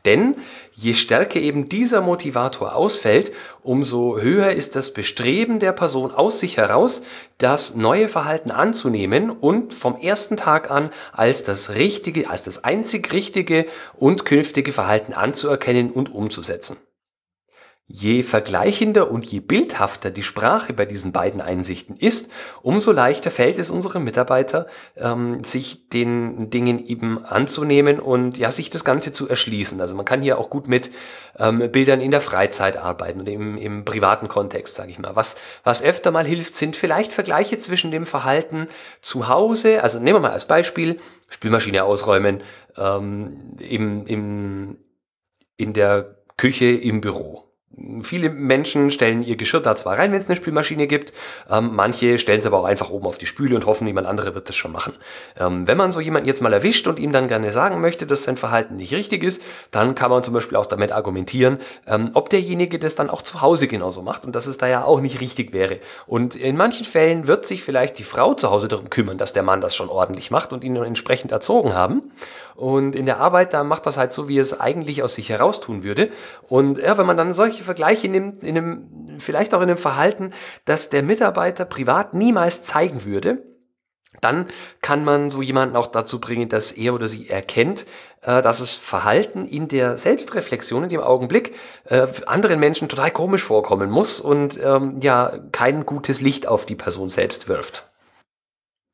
Denn 0.05 0.37
je 0.73 0.95
stärker 0.95 1.41
eben 1.41 1.69
dieser 1.69 2.01
Motivator 2.01 2.75
ausfällt, 2.75 3.33
umso 3.63 4.19
höher 4.19 4.53
ist 4.53 4.77
das 4.77 4.93
Bestreben 4.93 5.59
der 5.59 5.73
Person 5.73 6.13
aus 6.13 6.39
sich 6.39 6.57
heraus, 6.57 7.03
das 7.39 7.75
neue 7.75 8.09
Verhalten 8.09 8.51
anzunehmen 8.51 9.31
und 9.31 9.75
vom 9.75 9.97
ersten 9.97 10.37
Tag 10.37 10.71
an 10.71 10.91
als 11.13 11.43
das 11.43 11.71
richtige, 11.71 12.31
als 12.31 12.45
das 12.45 12.65
einzig 12.65 13.13
richtige 13.13 13.67
und 13.97 14.25
künftige 14.25 14.73
Verhalten 14.73 15.13
anzuerkennen 15.15 15.91
und 15.91 16.15
umzusetzen. 16.15 16.79
Je 17.91 18.23
vergleichender 18.23 19.11
und 19.11 19.25
je 19.25 19.41
bildhafter 19.41 20.11
die 20.11 20.23
Sprache 20.23 20.75
bei 20.75 20.85
diesen 20.85 21.11
beiden 21.11 21.41
Einsichten 21.41 21.97
ist, 21.97 22.31
umso 22.61 22.93
leichter 22.93 23.31
fällt 23.31 23.59
es 23.59 23.71
unseren 23.71 24.05
Mitarbeiter, 24.05 24.67
ähm, 24.95 25.43
sich 25.43 25.89
den 25.89 26.51
Dingen 26.51 26.85
eben 26.85 27.25
anzunehmen 27.25 27.99
und 27.99 28.37
ja, 28.37 28.53
sich 28.53 28.69
das 28.69 28.85
Ganze 28.85 29.11
zu 29.11 29.27
erschließen. 29.27 29.81
Also 29.81 29.95
man 29.95 30.05
kann 30.05 30.21
hier 30.21 30.37
auch 30.37 30.51
gut 30.51 30.69
mit 30.69 30.91
ähm, 31.39 31.73
Bildern 31.73 32.03
in 32.03 32.11
der 32.11 32.21
Freizeit 32.21 32.77
arbeiten 32.77 33.23
oder 33.23 33.33
im, 33.33 33.57
im 33.57 33.87
privaten 33.87 34.29
Kontext, 34.29 34.75
sage 34.75 34.91
ich 34.91 34.99
mal. 34.99 35.17
Was, 35.17 35.37
was 35.65 35.83
öfter 35.83 36.11
mal 36.11 36.27
hilft, 36.27 36.57
sind 36.57 36.77
vielleicht 36.77 37.15
Vergleiche 37.15 37.57
zwischen 37.57 37.91
dem 37.91 38.05
Verhalten 38.05 38.67
zu 39.01 39.29
Hause, 39.29 39.83
also 39.83 39.99
nehmen 39.99 40.17
wir 40.17 40.29
mal 40.29 40.33
als 40.33 40.47
Beispiel, 40.47 40.99
Spülmaschine 41.31 41.85
ausräumen, 41.85 42.43
ähm, 42.77 43.57
im, 43.61 44.07
im, 44.07 44.77
in 45.57 45.73
der 45.73 46.17
Küche 46.37 46.67
im 46.67 47.01
Büro 47.01 47.48
Viele 48.03 48.31
Menschen 48.31 48.91
stellen 48.91 49.23
ihr 49.23 49.37
Geschirr 49.37 49.61
da 49.61 49.77
zwar 49.77 49.99
rein, 49.99 50.13
wenn 50.13 50.19
es 50.19 50.29
eine 50.29 50.37
Spülmaschine 50.37 50.87
gibt, 50.87 51.13
ähm, 51.51 51.71
manche 51.75 52.19
stellen 52.19 52.41
es 52.41 52.47
aber 52.47 52.59
auch 52.59 52.65
einfach 52.65 52.91
oben 52.91 53.07
auf 53.07 53.19
die 53.19 53.27
Spüle 53.27 53.55
und 53.55 53.67
hoffen, 53.67 53.87
jemand 53.87 54.07
andere 54.07 54.35
wird 54.35 54.49
das 54.49 54.57
schon 54.57 54.73
machen. 54.73 54.95
Ähm, 55.39 55.67
wenn 55.69 55.77
man 55.77 55.93
so 55.93 56.01
jemanden 56.01 56.29
jetzt 56.29 56.43
mal 56.43 56.53
erwischt 56.53 56.87
und 56.87 56.99
ihm 56.99 57.13
dann 57.13 57.29
gerne 57.29 57.51
sagen 57.51 57.81
möchte, 57.81 58.07
dass 58.07 58.25
sein 58.25 58.37
Verhalten 58.37 58.77
nicht 58.77 58.93
richtig 58.93 59.23
ist, 59.23 59.43
dann 59.71 59.95
kann 59.95 60.11
man 60.11 60.23
zum 60.23 60.35
Beispiel 60.35 60.57
auch 60.57 60.67
damit 60.67 60.93
argumentieren, 60.93 61.59
ähm, 61.87 62.11
ob 62.15 62.31
derjenige 62.31 62.79
das 62.79 62.95
dann 62.95 63.11
auch 63.11 63.23
zu 63.23 63.41
Hause 63.41 63.69
genauso 63.69 64.03
macht 64.03 64.25
und 64.25 64.35
dass 64.35 64.47
es 64.47 64.59
da 64.59 64.67
ja 64.67 64.85
auch 64.85 65.01
nicht 65.01 65.21
richtig 65.21 65.53
wäre. 65.53 65.79
Und 66.07 66.35
in 66.35 66.57
manchen 66.57 66.85
Fällen 66.85 67.27
wird 67.27 67.47
sich 67.47 67.63
vielleicht 67.63 67.99
die 67.99 68.05
Frau 68.05 68.35
zu 68.35 68.51
Hause 68.51 68.69
darum 68.69 68.91
kümmern, 68.91 69.19
dass 69.19 69.33
der 69.33 69.43
Mann 69.43 69.61
das 69.61 69.77
schon 69.77 69.89
ordentlich 69.89 70.31
macht 70.31 70.53
und 70.53 70.65
ihn 70.65 70.77
entsprechend 70.77 71.33
erzogen 71.33 71.75
haben. 71.75 72.11
Und 72.59 72.97
in 72.97 73.07
der 73.07 73.19
Arbeit, 73.21 73.55
da 73.55 73.63
macht 73.63 73.87
das 73.87 73.97
halt 73.97 74.13
so, 74.13 74.27
wie 74.27 74.37
es 74.37 74.59
eigentlich 74.59 75.05
aus 75.05 75.15
sich 75.15 75.29
heraus 75.29 75.61
tun 75.61 75.85
würde. 75.85 76.11
Und 76.49 76.79
ja, 76.79 76.99
wenn 76.99 77.07
man 77.07 77.17
dann 77.17 77.33
solche 77.33 77.63
Vergleiche 77.63 78.09
nimmt, 78.09 78.43
in 78.43 78.59
einem, 78.59 79.19
vielleicht 79.19 79.55
auch 79.55 79.61
in 79.61 79.69
einem 79.69 79.79
Verhalten, 79.79 80.33
das 80.65 80.91
der 80.91 81.05
Mitarbeiter 81.05 81.65
privat 81.65 82.15
niemals 82.15 82.65
zeigen 82.65 83.05
würde, 83.05 83.45
dann 84.21 84.47
kann 84.83 85.05
man 85.05 85.31
so 85.31 85.41
jemanden 85.41 85.77
auch 85.77 85.87
dazu 85.87 86.21
bringen, 86.21 86.49
dass 86.49 86.73
er 86.73 86.95
oder 86.95 87.07
sie 87.07 87.31
erkennt, 87.31 87.87
äh, 88.23 88.43
dass 88.43 88.59
es 88.59 88.75
Verhalten 88.75 89.47
in 89.47 89.69
der 89.69 89.97
Selbstreflexion, 89.97 90.83
in 90.83 90.89
dem 90.89 91.01
Augenblick, 91.01 91.55
äh, 91.85 92.09
anderen 92.27 92.59
Menschen 92.59 92.89
total 92.89 93.13
komisch 93.13 93.45
vorkommen 93.45 93.89
muss 93.89 94.19
und 94.19 94.59
ähm, 94.61 94.97
ja 95.01 95.39
kein 95.53 95.87
gutes 95.87 96.21
Licht 96.23 96.49
auf 96.49 96.67
die 96.67 96.75
Person 96.75 97.09
selbst 97.09 97.47
wirft. 97.47 97.88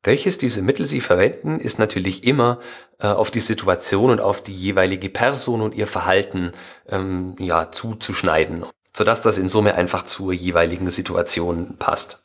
Welches 0.05 0.37
diese 0.37 0.61
Mittel 0.61 0.85
Sie 0.85 1.01
verwenden, 1.01 1.59
ist 1.59 1.79
natürlich 1.79 2.25
immer 2.25 2.59
äh, 2.99 3.07
auf 3.07 3.31
die 3.31 3.39
Situation 3.39 4.11
und 4.11 4.21
auf 4.21 4.43
die 4.43 4.53
jeweilige 4.53 5.09
Person 5.09 5.61
und 5.61 5.73
ihr 5.73 5.87
Verhalten 5.87 6.51
ähm, 6.87 7.35
ja, 7.39 7.71
zuzuschneiden, 7.71 8.65
sodass 8.93 9.23
das 9.23 9.39
in 9.39 9.47
Summe 9.47 9.73
einfach 9.73 10.03
zur 10.03 10.31
jeweiligen 10.31 10.91
Situation 10.91 11.77
passt. 11.79 12.23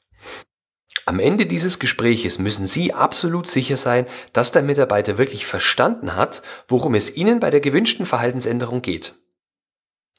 Am 1.06 1.18
Ende 1.18 1.46
dieses 1.46 1.78
Gespräches 1.78 2.38
müssen 2.38 2.66
Sie 2.66 2.92
absolut 2.92 3.48
sicher 3.48 3.78
sein, 3.78 4.04
dass 4.34 4.52
der 4.52 4.62
Mitarbeiter 4.62 5.16
wirklich 5.16 5.46
verstanden 5.46 6.16
hat, 6.16 6.42
worum 6.68 6.94
es 6.94 7.16
Ihnen 7.16 7.40
bei 7.40 7.48
der 7.48 7.60
gewünschten 7.60 8.04
Verhaltensänderung 8.04 8.82
geht. 8.82 9.14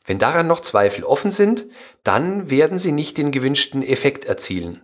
Wenn 0.06 0.18
daran 0.18 0.48
noch 0.48 0.62
Zweifel 0.62 1.04
offen 1.04 1.30
sind, 1.30 1.68
dann 2.04 2.50
werden 2.50 2.80
Sie 2.80 2.92
nicht 2.92 3.20
den 3.20 3.30
gewünschten 3.30 3.84
Effekt 3.84 4.26
erzielen. 4.26 4.82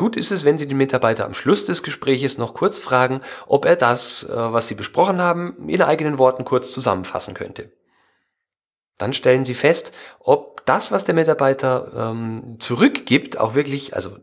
Gut 0.00 0.16
ist 0.16 0.30
es, 0.30 0.46
wenn 0.46 0.56
Sie 0.56 0.66
den 0.66 0.78
Mitarbeiter 0.78 1.26
am 1.26 1.34
Schluss 1.34 1.66
des 1.66 1.82
Gespräches 1.82 2.38
noch 2.38 2.54
kurz 2.54 2.78
fragen, 2.78 3.20
ob 3.46 3.66
er 3.66 3.76
das, 3.76 4.24
äh, 4.24 4.32
was 4.34 4.66
Sie 4.66 4.74
besprochen 4.74 5.20
haben, 5.20 5.68
in 5.68 5.82
eigenen 5.82 6.16
Worten 6.16 6.46
kurz 6.46 6.72
zusammenfassen 6.72 7.34
könnte. 7.34 7.70
Dann 8.96 9.12
stellen 9.12 9.44
Sie 9.44 9.52
fest, 9.52 9.92
ob 10.18 10.64
das, 10.64 10.90
was 10.90 11.04
der 11.04 11.14
Mitarbeiter 11.14 11.92
ähm, 11.94 12.56
zurückgibt, 12.60 13.38
auch 13.38 13.52
wirklich, 13.54 13.94
also 13.94 14.16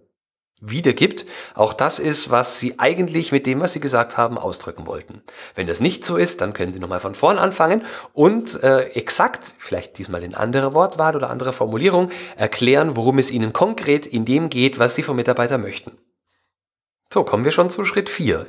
wiedergibt, 0.59 1.25
auch 1.53 1.73
das 1.73 1.99
ist, 1.99 2.31
was 2.31 2.59
Sie 2.59 2.79
eigentlich 2.79 3.31
mit 3.31 3.45
dem, 3.45 3.59
was 3.59 3.73
Sie 3.73 3.79
gesagt 3.79 4.17
haben, 4.17 4.37
ausdrücken 4.37 4.87
wollten. 4.87 5.21
Wenn 5.55 5.67
das 5.67 5.79
nicht 5.79 6.03
so 6.03 6.17
ist, 6.17 6.41
dann 6.41 6.53
können 6.53 6.73
Sie 6.73 6.79
nochmal 6.79 6.99
von 6.99 7.15
vorn 7.15 7.37
anfangen 7.37 7.85
und 8.13 8.61
äh, 8.63 8.87
exakt, 8.89 9.53
vielleicht 9.59 9.97
diesmal 9.97 10.23
in 10.23 10.33
anderer 10.33 10.73
Wortwahl 10.73 11.15
oder 11.15 11.29
anderer 11.29 11.53
Formulierung, 11.53 12.09
erklären, 12.35 12.95
worum 12.95 13.19
es 13.19 13.31
Ihnen 13.31 13.53
konkret 13.53 14.07
in 14.07 14.25
dem 14.25 14.49
geht, 14.49 14.79
was 14.79 14.95
Sie 14.95 15.03
vom 15.03 15.15
Mitarbeiter 15.15 15.57
möchten. 15.57 15.97
So, 17.13 17.23
kommen 17.23 17.45
wir 17.45 17.51
schon 17.51 17.69
zu 17.69 17.85
Schritt 17.85 18.09
4. 18.09 18.47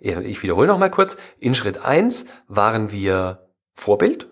Ich 0.00 0.42
wiederhole 0.42 0.68
nochmal 0.68 0.90
kurz. 0.90 1.16
In 1.38 1.54
Schritt 1.54 1.78
1 1.78 2.26
waren 2.46 2.92
wir 2.92 3.48
Vorbild. 3.74 4.28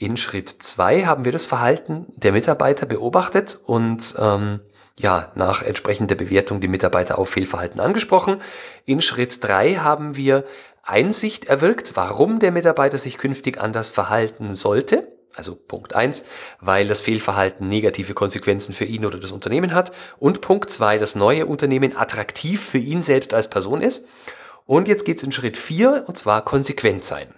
In 0.00 0.16
Schritt 0.16 0.48
2 0.48 1.06
haben 1.06 1.24
wir 1.24 1.32
das 1.32 1.46
Verhalten 1.46 2.06
der 2.14 2.30
Mitarbeiter 2.30 2.86
beobachtet 2.86 3.58
und 3.64 4.14
ähm, 4.16 4.60
ja, 4.96 5.32
nach 5.34 5.62
entsprechender 5.62 6.14
Bewertung 6.14 6.60
die 6.60 6.68
Mitarbeiter 6.68 7.18
auf 7.18 7.30
Fehlverhalten 7.30 7.80
angesprochen. 7.80 8.40
In 8.84 9.00
Schritt 9.00 9.42
drei 9.42 9.74
haben 9.74 10.16
wir 10.16 10.44
Einsicht 10.84 11.46
erwirkt, 11.46 11.96
warum 11.96 12.38
der 12.38 12.52
Mitarbeiter 12.52 12.96
sich 12.96 13.18
künftig 13.18 13.60
anders 13.60 13.90
verhalten 13.90 14.54
sollte. 14.54 15.08
Also 15.34 15.56
Punkt 15.56 15.96
eins, 15.96 16.24
weil 16.60 16.86
das 16.86 17.00
Fehlverhalten 17.00 17.68
negative 17.68 18.14
Konsequenzen 18.14 18.74
für 18.74 18.84
ihn 18.84 19.04
oder 19.04 19.18
das 19.18 19.32
Unternehmen 19.32 19.74
hat. 19.74 19.90
Und 20.20 20.40
Punkt 20.40 20.70
zwei, 20.70 20.98
das 20.98 21.16
neue 21.16 21.46
Unternehmen 21.46 21.96
attraktiv 21.96 22.64
für 22.64 22.78
ihn 22.78 23.02
selbst 23.02 23.34
als 23.34 23.50
Person 23.50 23.82
ist. 23.82 24.06
Und 24.64 24.86
jetzt 24.86 25.04
geht's 25.04 25.24
in 25.24 25.32
Schritt 25.32 25.56
vier 25.56 26.04
und 26.06 26.16
zwar 26.16 26.44
konsequent 26.44 27.04
sein. 27.04 27.34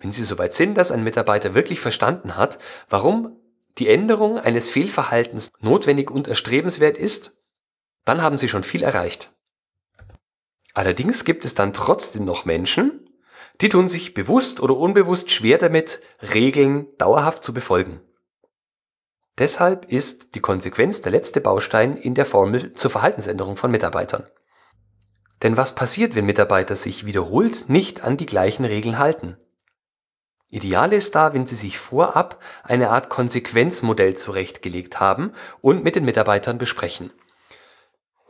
Wenn 0.00 0.12
Sie 0.12 0.24
soweit 0.24 0.54
sind, 0.54 0.74
dass 0.76 0.90
ein 0.90 1.04
Mitarbeiter 1.04 1.54
wirklich 1.54 1.80
verstanden 1.80 2.36
hat, 2.36 2.58
warum 2.88 3.36
die 3.78 3.88
Änderung 3.88 4.38
eines 4.38 4.70
Fehlverhaltens 4.70 5.52
notwendig 5.60 6.10
und 6.10 6.26
erstrebenswert 6.26 6.96
ist, 6.96 7.36
dann 8.04 8.22
haben 8.22 8.38
Sie 8.38 8.48
schon 8.48 8.64
viel 8.64 8.82
erreicht. 8.82 9.32
Allerdings 10.72 11.24
gibt 11.24 11.44
es 11.44 11.54
dann 11.54 11.74
trotzdem 11.74 12.24
noch 12.24 12.46
Menschen, 12.46 13.08
die 13.60 13.68
tun 13.68 13.88
sich 13.88 14.14
bewusst 14.14 14.60
oder 14.60 14.76
unbewusst 14.76 15.30
schwer 15.30 15.58
damit, 15.58 16.00
Regeln 16.34 16.86
dauerhaft 16.96 17.44
zu 17.44 17.52
befolgen. 17.52 18.00
Deshalb 19.38 19.84
ist 19.86 20.34
die 20.34 20.40
Konsequenz 20.40 21.02
der 21.02 21.12
letzte 21.12 21.40
Baustein 21.40 21.96
in 21.96 22.14
der 22.14 22.26
Formel 22.26 22.72
zur 22.72 22.90
Verhaltensänderung 22.90 23.56
von 23.56 23.70
Mitarbeitern. 23.70 24.26
Denn 25.42 25.56
was 25.56 25.74
passiert, 25.74 26.14
wenn 26.14 26.26
Mitarbeiter 26.26 26.76
sich 26.76 27.06
wiederholt 27.06 27.68
nicht 27.68 28.02
an 28.02 28.16
die 28.16 28.26
gleichen 28.26 28.64
Regeln 28.64 28.98
halten? 28.98 29.36
Ideal 30.50 30.92
ist 30.92 31.14
da, 31.14 31.32
wenn 31.32 31.46
Sie 31.46 31.54
sich 31.54 31.78
vorab 31.78 32.40
eine 32.64 32.90
Art 32.90 33.08
Konsequenzmodell 33.08 34.16
zurechtgelegt 34.16 34.98
haben 34.98 35.32
und 35.60 35.84
mit 35.84 35.94
den 35.94 36.04
Mitarbeitern 36.04 36.58
besprechen. 36.58 37.12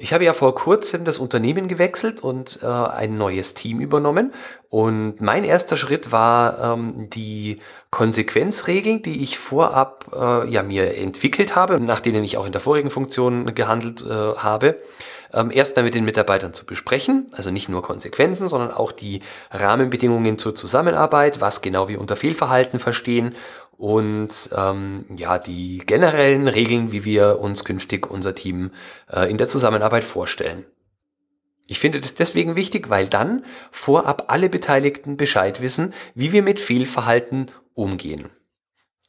Ich 0.03 0.15
habe 0.15 0.25
ja 0.25 0.33
vor 0.33 0.55
kurzem 0.55 1.05
das 1.05 1.19
Unternehmen 1.19 1.69
gewechselt 1.69 2.25
und 2.25 2.61
äh, 2.63 2.67
ein 2.67 3.19
neues 3.19 3.53
Team 3.53 3.81
übernommen. 3.81 4.33
Und 4.71 5.21
mein 5.21 5.45
erster 5.45 5.77
Schritt 5.77 6.11
war 6.11 6.73
ähm, 6.73 7.11
die 7.11 7.59
Konsequenzregeln, 7.91 9.03
die 9.03 9.23
ich 9.23 9.39
vorab 9.39 10.07
äh, 10.15 10.49
ja 10.49 10.63
mir 10.63 10.97
entwickelt 10.97 11.55
habe, 11.55 11.79
nach 11.81 12.01
denen 12.01 12.25
ich 12.25 12.39
auch 12.39 12.47
in 12.47 12.53
der 12.53 12.63
vorigen 12.63 12.89
Funktion 12.89 13.55
gehandelt 13.55 14.01
äh, 14.01 14.09
habe, 14.09 14.79
ähm, 15.35 15.51
erstmal 15.51 15.85
mit 15.85 15.95
den 15.95 16.05
Mitarbeitern 16.05 16.55
zu 16.55 16.65
besprechen. 16.65 17.27
Also 17.33 17.51
nicht 17.51 17.69
nur 17.69 17.83
Konsequenzen, 17.83 18.49
sondern 18.49 18.71
auch 18.71 18.93
die 18.93 19.21
Rahmenbedingungen 19.51 20.39
zur 20.39 20.55
Zusammenarbeit, 20.55 21.43
was 21.43 21.61
genau 21.61 21.89
wir 21.89 22.01
unter 22.01 22.17
Fehlverhalten 22.17 22.79
verstehen 22.79 23.35
und 23.81 24.51
ähm, 24.55 25.07
ja 25.16 25.38
die 25.38 25.79
generellen 25.79 26.49
Regeln, 26.49 26.93
wie 26.93 27.07
wir 27.07 27.40
uns 27.40 27.64
künftig 27.64 28.11
unser 28.11 28.35
Team 28.35 28.73
äh, 29.11 29.31
in 29.31 29.38
der 29.38 29.49
Zusammenarbeit 29.49 30.05
vorstellen. 30.05 30.66
Ich 31.66 31.79
finde 31.79 31.99
das 31.99 32.14
deswegen 32.14 32.57
wichtig, 32.57 32.90
weil 32.90 33.09
dann 33.09 33.43
vorab 33.71 34.25
alle 34.29 34.51
Beteiligten 34.51 35.16
Bescheid 35.16 35.62
wissen, 35.62 35.95
wie 36.14 36.33
wir 36.33 36.43
mit 36.43 36.61
Fehlverhalten 36.61 37.47
umgehen. 37.73 38.29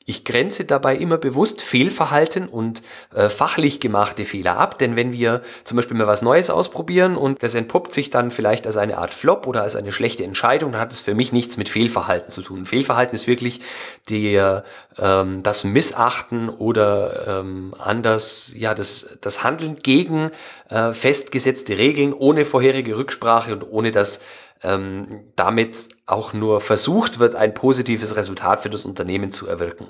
Ich 0.05 0.25
grenze 0.25 0.65
dabei 0.65 0.95
immer 0.95 1.19
bewusst 1.19 1.61
Fehlverhalten 1.61 2.47
und 2.47 2.81
äh, 3.13 3.29
fachlich 3.29 3.79
gemachte 3.79 4.25
Fehler 4.25 4.57
ab, 4.57 4.79
denn 4.79 4.95
wenn 4.95 5.13
wir 5.13 5.41
zum 5.63 5.75
Beispiel 5.75 5.95
mal 5.95 6.07
was 6.07 6.23
Neues 6.23 6.49
ausprobieren 6.49 7.15
und 7.15 7.43
das 7.43 7.53
entpuppt 7.53 7.93
sich 7.93 8.09
dann 8.09 8.31
vielleicht 8.31 8.65
als 8.65 8.77
eine 8.77 8.97
Art 8.97 9.13
Flop 9.13 9.45
oder 9.45 9.61
als 9.61 9.75
eine 9.75 9.91
schlechte 9.91 10.23
Entscheidung, 10.23 10.71
dann 10.71 10.81
hat 10.81 10.91
es 10.91 11.01
für 11.01 11.13
mich 11.13 11.31
nichts 11.31 11.57
mit 11.57 11.69
Fehlverhalten 11.69 12.29
zu 12.29 12.41
tun. 12.41 12.65
Fehlverhalten 12.65 13.13
ist 13.13 13.27
wirklich 13.27 13.61
der, 14.09 14.63
ähm, 14.97 15.43
das 15.43 15.63
Missachten 15.65 16.49
oder 16.49 17.39
ähm, 17.41 17.75
anders, 17.77 18.53
ja, 18.55 18.73
das, 18.73 19.17
das 19.21 19.43
Handeln 19.43 19.75
gegen 19.75 20.31
äh, 20.69 20.93
festgesetzte 20.93 21.77
Regeln 21.77 22.13
ohne 22.13 22.45
vorherige 22.45 22.97
Rücksprache 22.97 23.53
und 23.53 23.63
ohne 23.69 23.91
dass 23.91 24.19
ähm, 24.63 25.31
damit 25.35 25.89
auch 26.05 26.33
nur 26.33 26.61
versucht 26.61 27.19
wird, 27.19 27.35
ein 27.35 27.53
positives 27.53 28.15
Resultat 28.15 28.61
für 28.61 28.69
das 28.69 28.85
Unternehmen 28.85 29.31
zu 29.31 29.47
erwirken. 29.47 29.87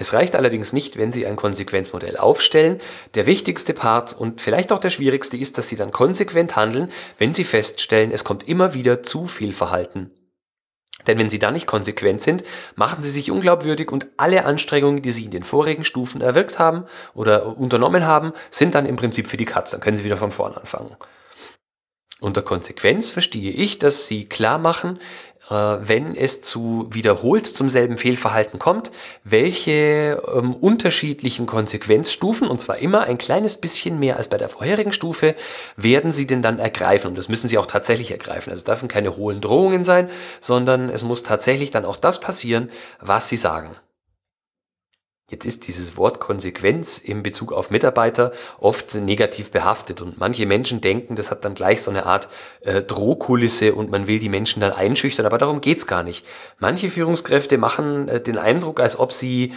Es 0.00 0.12
reicht 0.12 0.36
allerdings 0.36 0.72
nicht, 0.72 0.96
wenn 0.96 1.10
Sie 1.10 1.26
ein 1.26 1.34
Konsequenzmodell 1.34 2.16
aufstellen. 2.18 2.80
Der 3.14 3.26
wichtigste 3.26 3.74
Part 3.74 4.12
und 4.16 4.40
vielleicht 4.40 4.70
auch 4.70 4.78
der 4.78 4.90
schwierigste 4.90 5.36
ist, 5.36 5.58
dass 5.58 5.68
Sie 5.68 5.76
dann 5.76 5.90
konsequent 5.90 6.54
handeln, 6.54 6.92
wenn 7.18 7.34
Sie 7.34 7.42
feststellen, 7.42 8.12
es 8.12 8.22
kommt 8.22 8.46
immer 8.46 8.74
wieder 8.74 9.02
zu 9.02 9.26
viel 9.26 9.52
Verhalten. 9.52 10.12
Denn 11.08 11.18
wenn 11.18 11.30
Sie 11.30 11.38
da 11.38 11.50
nicht 11.50 11.66
konsequent 11.66 12.22
sind, 12.22 12.44
machen 12.76 13.02
Sie 13.02 13.10
sich 13.10 13.30
unglaubwürdig 13.30 13.90
und 13.90 14.06
alle 14.18 14.44
Anstrengungen, 14.44 15.02
die 15.02 15.12
Sie 15.12 15.24
in 15.24 15.30
den 15.30 15.42
vorigen 15.42 15.84
Stufen 15.84 16.20
erwirkt 16.20 16.58
haben 16.58 16.84
oder 17.14 17.58
unternommen 17.58 18.06
haben, 18.06 18.32
sind 18.50 18.74
dann 18.74 18.86
im 18.86 18.96
Prinzip 18.96 19.26
für 19.26 19.36
die 19.36 19.46
Katze. 19.46 19.76
Dann 19.76 19.80
können 19.80 19.96
Sie 19.96 20.04
wieder 20.04 20.16
von 20.16 20.32
vorn 20.32 20.54
anfangen. 20.54 20.94
Unter 22.20 22.42
Konsequenz 22.42 23.08
verstehe 23.08 23.52
ich, 23.52 23.78
dass 23.78 24.06
Sie 24.06 24.24
klar 24.24 24.58
machen, 24.58 24.98
äh, 25.50 25.54
wenn 25.54 26.14
es 26.14 26.42
zu 26.42 26.88
wiederholt 26.90 27.46
zum 27.46 27.70
selben 27.70 27.96
Fehlverhalten 27.96 28.58
kommt, 28.58 28.90
welche 29.24 30.22
ähm, 30.34 30.54
unterschiedlichen 30.54 31.46
Konsequenzstufen, 31.46 32.48
und 32.48 32.60
zwar 32.60 32.78
immer 32.78 33.02
ein 33.02 33.18
kleines 33.18 33.58
bisschen 33.58 33.98
mehr 33.98 34.16
als 34.16 34.28
bei 34.28 34.36
der 34.36 34.48
vorherigen 34.48 34.92
Stufe, 34.92 35.34
werden 35.76 36.10
Sie 36.10 36.26
denn 36.26 36.42
dann 36.42 36.58
ergreifen. 36.58 37.08
Und 37.08 37.18
das 37.18 37.28
müssen 37.28 37.48
Sie 37.48 37.56
auch 37.56 37.66
tatsächlich 37.66 38.10
ergreifen. 38.10 38.50
Also 38.50 38.60
es 38.60 38.64
dürfen 38.64 38.88
keine 38.88 39.16
hohlen 39.16 39.40
Drohungen 39.40 39.84
sein, 39.84 40.10
sondern 40.40 40.90
es 40.90 41.04
muss 41.04 41.22
tatsächlich 41.22 41.70
dann 41.70 41.84
auch 41.84 41.96
das 41.96 42.20
passieren, 42.20 42.70
was 43.00 43.28
Sie 43.28 43.36
sagen. 43.36 43.76
Jetzt 45.30 45.44
ist 45.44 45.66
dieses 45.66 45.98
Wort 45.98 46.20
Konsequenz 46.20 46.96
im 46.96 47.22
Bezug 47.22 47.52
auf 47.52 47.70
Mitarbeiter 47.70 48.32
oft 48.58 48.94
negativ 48.94 49.50
behaftet 49.50 50.00
und 50.00 50.18
manche 50.18 50.46
Menschen 50.46 50.80
denken, 50.80 51.16
das 51.16 51.30
hat 51.30 51.44
dann 51.44 51.54
gleich 51.54 51.82
so 51.82 51.90
eine 51.90 52.06
Art 52.06 52.28
äh, 52.62 52.80
Drohkulisse 52.82 53.74
und 53.74 53.90
man 53.90 54.06
will 54.06 54.20
die 54.20 54.30
Menschen 54.30 54.60
dann 54.60 54.72
einschüchtern, 54.72 55.26
aber 55.26 55.36
darum 55.36 55.60
geht's 55.60 55.86
gar 55.86 56.02
nicht. 56.02 56.24
Manche 56.58 56.88
Führungskräfte 56.88 57.58
machen 57.58 58.08
äh, 58.08 58.22
den 58.22 58.38
Eindruck, 58.38 58.80
als 58.80 58.98
ob 58.98 59.12
sie 59.12 59.52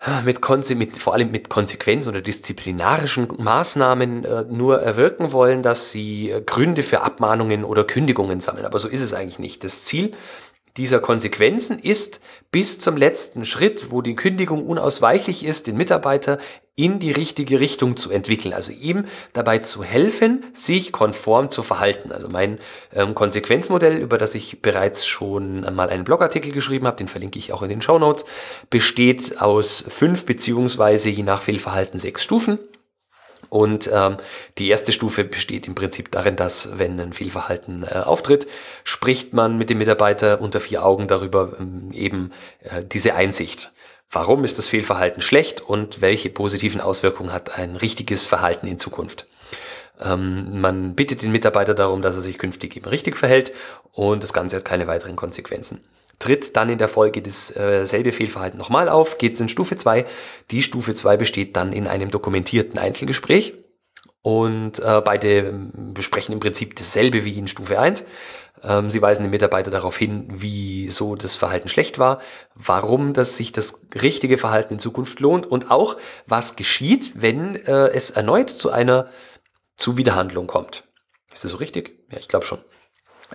äh, 0.00 0.22
mit, 0.24 0.40
mit 0.76 0.98
vor 0.98 1.14
allem 1.14 1.30
mit 1.30 1.48
Konsequenzen 1.48 2.10
oder 2.10 2.20
disziplinarischen 2.20 3.28
Maßnahmen 3.36 4.24
äh, 4.24 4.44
nur 4.48 4.80
erwirken 4.80 5.32
wollen, 5.32 5.62
dass 5.62 5.90
sie 5.90 6.30
äh, 6.30 6.40
Gründe 6.40 6.84
für 6.84 7.02
Abmahnungen 7.02 7.64
oder 7.64 7.82
Kündigungen 7.84 8.40
sammeln. 8.40 8.64
Aber 8.64 8.78
so 8.78 8.88
ist 8.88 9.02
es 9.02 9.12
eigentlich 9.12 9.40
nicht. 9.40 9.64
Das 9.64 9.84
Ziel 9.84 10.14
dieser 10.78 11.00
Konsequenzen 11.00 11.78
ist 11.78 12.20
bis 12.50 12.78
zum 12.78 12.96
letzten 12.96 13.44
Schritt, 13.44 13.90
wo 13.90 14.00
die 14.00 14.14
Kündigung 14.14 14.64
unausweichlich 14.64 15.44
ist, 15.44 15.66
den 15.66 15.76
Mitarbeiter 15.76 16.38
in 16.76 17.00
die 17.00 17.10
richtige 17.10 17.58
Richtung 17.58 17.96
zu 17.96 18.10
entwickeln, 18.12 18.54
also 18.54 18.72
ihm 18.72 19.04
dabei 19.32 19.58
zu 19.58 19.82
helfen, 19.82 20.44
sich 20.52 20.92
konform 20.92 21.50
zu 21.50 21.64
verhalten. 21.64 22.12
Also 22.12 22.28
mein 22.28 22.58
ähm, 22.94 23.16
Konsequenzmodell, 23.16 23.98
über 23.98 24.16
das 24.16 24.36
ich 24.36 24.62
bereits 24.62 25.04
schon 25.04 25.62
mal 25.74 25.90
einen 25.90 26.04
Blogartikel 26.04 26.52
geschrieben 26.52 26.86
habe, 26.86 26.96
den 26.96 27.08
verlinke 27.08 27.38
ich 27.38 27.52
auch 27.52 27.62
in 27.62 27.68
den 27.68 27.82
Show 27.82 27.98
Notes, 27.98 28.24
besteht 28.70 29.40
aus 29.40 29.84
fünf 29.88 30.24
beziehungsweise 30.24 31.10
je 31.10 31.24
nach 31.24 31.42
Fehlverhalten 31.42 31.98
sechs 31.98 32.22
Stufen. 32.22 32.60
Und 33.50 33.90
ähm, 33.92 34.16
die 34.58 34.68
erste 34.68 34.92
Stufe 34.92 35.24
besteht 35.24 35.66
im 35.66 35.74
Prinzip 35.74 36.10
darin, 36.10 36.36
dass 36.36 36.78
wenn 36.78 37.00
ein 37.00 37.12
Fehlverhalten 37.12 37.84
äh, 37.84 37.98
auftritt, 38.04 38.46
spricht 38.84 39.32
man 39.32 39.56
mit 39.56 39.70
dem 39.70 39.78
Mitarbeiter 39.78 40.40
unter 40.40 40.60
vier 40.60 40.84
Augen 40.84 41.08
darüber 41.08 41.54
ähm, 41.58 41.90
eben 41.92 42.32
äh, 42.62 42.82
diese 42.84 43.14
Einsicht. 43.14 43.72
Warum 44.10 44.44
ist 44.44 44.58
das 44.58 44.68
Fehlverhalten 44.68 45.22
schlecht 45.22 45.60
und 45.60 46.00
welche 46.00 46.30
positiven 46.30 46.80
Auswirkungen 46.80 47.32
hat 47.32 47.58
ein 47.58 47.76
richtiges 47.76 48.26
Verhalten 48.26 48.66
in 48.66 48.78
Zukunft? 48.78 49.26
Ähm, 50.00 50.60
man 50.60 50.94
bittet 50.94 51.22
den 51.22 51.32
Mitarbeiter 51.32 51.74
darum, 51.74 52.02
dass 52.02 52.16
er 52.16 52.22
sich 52.22 52.38
künftig 52.38 52.76
eben 52.76 52.86
richtig 52.86 53.16
verhält 53.16 53.52
und 53.92 54.22
das 54.22 54.32
Ganze 54.32 54.56
hat 54.56 54.64
keine 54.64 54.86
weiteren 54.86 55.16
Konsequenzen. 55.16 55.80
Tritt 56.18 56.56
dann 56.56 56.68
in 56.68 56.78
der 56.78 56.88
Folge 56.88 57.22
dasselbe 57.22 58.08
äh, 58.08 58.12
Fehlverhalten 58.12 58.58
nochmal 58.58 58.88
auf, 58.88 59.18
geht 59.18 59.34
es 59.34 59.40
in 59.40 59.48
Stufe 59.48 59.76
2. 59.76 60.04
Die 60.50 60.62
Stufe 60.62 60.94
2 60.94 61.16
besteht 61.16 61.56
dann 61.56 61.72
in 61.72 61.86
einem 61.86 62.10
dokumentierten 62.10 62.78
Einzelgespräch 62.78 63.54
und 64.22 64.80
äh, 64.80 65.00
beide 65.04 65.52
besprechen 65.94 66.32
im 66.32 66.40
Prinzip 66.40 66.74
dasselbe 66.74 67.24
wie 67.24 67.38
in 67.38 67.46
Stufe 67.46 67.78
1. 67.78 68.04
Ähm, 68.64 68.90
sie 68.90 69.00
weisen 69.00 69.22
den 69.22 69.30
Mitarbeiter 69.30 69.70
darauf 69.70 69.96
hin, 69.96 70.26
wieso 70.28 71.14
das 71.14 71.36
Verhalten 71.36 71.68
schlecht 71.68 72.00
war, 72.00 72.20
warum 72.54 73.12
das 73.12 73.36
sich 73.36 73.52
das 73.52 73.82
richtige 73.94 74.38
Verhalten 74.38 74.74
in 74.74 74.80
Zukunft 74.80 75.20
lohnt 75.20 75.46
und 75.46 75.70
auch, 75.70 75.96
was 76.26 76.56
geschieht, 76.56 77.12
wenn 77.14 77.54
äh, 77.54 77.88
es 77.90 78.10
erneut 78.10 78.50
zu 78.50 78.70
einer 78.70 79.08
Zuwiderhandlung 79.76 80.48
kommt. 80.48 80.82
Ist 81.32 81.44
das 81.44 81.52
so 81.52 81.58
richtig? 81.58 82.00
Ja, 82.10 82.18
ich 82.18 82.26
glaube 82.26 82.44
schon 82.44 82.58
ähm, 82.58 82.77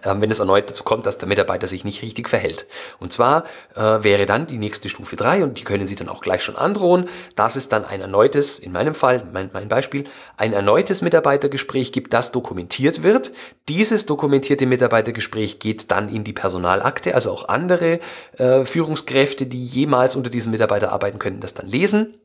wenn 0.01 0.31
es 0.31 0.39
erneut 0.39 0.69
dazu 0.69 0.83
kommt, 0.83 1.05
dass 1.05 1.17
der 1.17 1.27
Mitarbeiter 1.27 1.67
sich 1.67 1.83
nicht 1.83 2.01
richtig 2.01 2.29
verhält. 2.29 2.65
Und 2.99 3.13
zwar 3.13 3.43
äh, 3.75 4.03
wäre 4.03 4.25
dann 4.25 4.47
die 4.47 4.57
nächste 4.57 4.89
Stufe 4.89 5.15
drei 5.15 5.43
und 5.43 5.59
die 5.59 5.63
können 5.63 5.87
Sie 5.87 5.95
dann 5.95 6.09
auch 6.09 6.21
gleich 6.21 6.43
schon 6.43 6.55
androhen, 6.55 7.07
dass 7.35 7.55
es 7.55 7.69
dann 7.69 7.85
ein 7.85 8.01
erneutes, 8.01 8.59
in 8.59 8.71
meinem 8.71 8.95
Fall, 8.95 9.23
mein, 9.31 9.49
mein 9.53 9.67
Beispiel, 9.67 10.05
ein 10.37 10.53
erneutes 10.53 11.01
Mitarbeitergespräch 11.01 11.91
gibt, 11.91 12.13
das 12.13 12.31
dokumentiert 12.31 13.03
wird. 13.03 13.31
Dieses 13.69 14.05
dokumentierte 14.05 14.65
Mitarbeitergespräch 14.65 15.59
geht 15.59 15.91
dann 15.91 16.09
in 16.09 16.23
die 16.23 16.33
Personalakte, 16.33 17.15
also 17.15 17.31
auch 17.31 17.47
andere 17.47 17.99
äh, 18.37 18.65
Führungskräfte, 18.65 19.45
die 19.45 19.63
jemals 19.63 20.15
unter 20.15 20.29
diesem 20.29 20.51
Mitarbeiter 20.51 20.91
arbeiten 20.91 21.19
können, 21.19 21.39
das 21.39 21.53
dann 21.53 21.67
lesen 21.67 22.17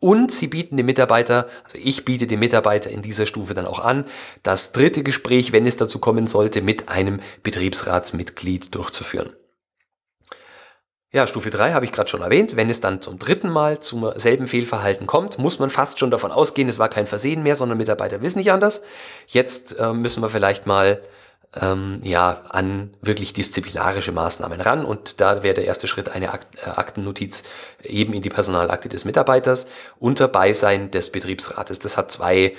und 0.00 0.32
sie 0.32 0.46
bieten 0.46 0.76
dem 0.76 0.86
Mitarbeiter, 0.86 1.46
also 1.64 1.78
ich 1.80 2.04
biete 2.04 2.26
dem 2.26 2.40
Mitarbeiter 2.40 2.90
in 2.90 3.02
dieser 3.02 3.26
Stufe 3.26 3.54
dann 3.54 3.66
auch 3.66 3.80
an, 3.80 4.06
das 4.42 4.72
dritte 4.72 5.02
Gespräch, 5.02 5.52
wenn 5.52 5.66
es 5.66 5.76
dazu 5.76 5.98
kommen 5.98 6.26
sollte, 6.26 6.62
mit 6.62 6.88
einem 6.88 7.20
Betriebsratsmitglied 7.42 8.74
durchzuführen. 8.74 9.30
Ja, 11.12 11.26
Stufe 11.26 11.50
3 11.50 11.72
habe 11.72 11.84
ich 11.84 11.90
gerade 11.92 12.08
schon 12.08 12.22
erwähnt. 12.22 12.54
Wenn 12.54 12.70
es 12.70 12.80
dann 12.80 13.02
zum 13.02 13.18
dritten 13.18 13.50
Mal 13.50 13.80
zum 13.80 14.12
selben 14.14 14.46
Fehlverhalten 14.46 15.08
kommt, 15.08 15.38
muss 15.38 15.58
man 15.58 15.68
fast 15.68 15.98
schon 15.98 16.12
davon 16.12 16.30
ausgehen, 16.30 16.68
es 16.68 16.78
war 16.78 16.88
kein 16.88 17.08
Versehen 17.08 17.42
mehr, 17.42 17.56
sondern 17.56 17.78
Mitarbeiter 17.78 18.22
wissen 18.22 18.38
nicht 18.38 18.52
anders. 18.52 18.82
Jetzt 19.26 19.76
äh, 19.78 19.92
müssen 19.92 20.22
wir 20.22 20.30
vielleicht 20.30 20.66
mal 20.66 21.02
ähm, 21.54 22.00
ja, 22.04 22.42
an 22.50 22.94
wirklich 23.02 23.32
disziplinarische 23.32 24.12
Maßnahmen 24.12 24.60
ran. 24.60 24.84
Und 24.84 25.20
da 25.20 25.42
wäre 25.42 25.54
der 25.54 25.64
erste 25.64 25.88
Schritt 25.88 26.08
eine 26.08 26.32
Akt, 26.32 26.58
äh, 26.64 26.70
Aktennotiz 26.70 27.42
eben 27.82 28.12
in 28.12 28.22
die 28.22 28.28
Personalakte 28.28 28.88
des 28.88 29.04
Mitarbeiters 29.04 29.66
unter 29.98 30.28
Beisein 30.28 30.90
des 30.90 31.10
Betriebsrates. 31.10 31.80
Das 31.80 31.96
hat 31.96 32.12
zwei 32.12 32.54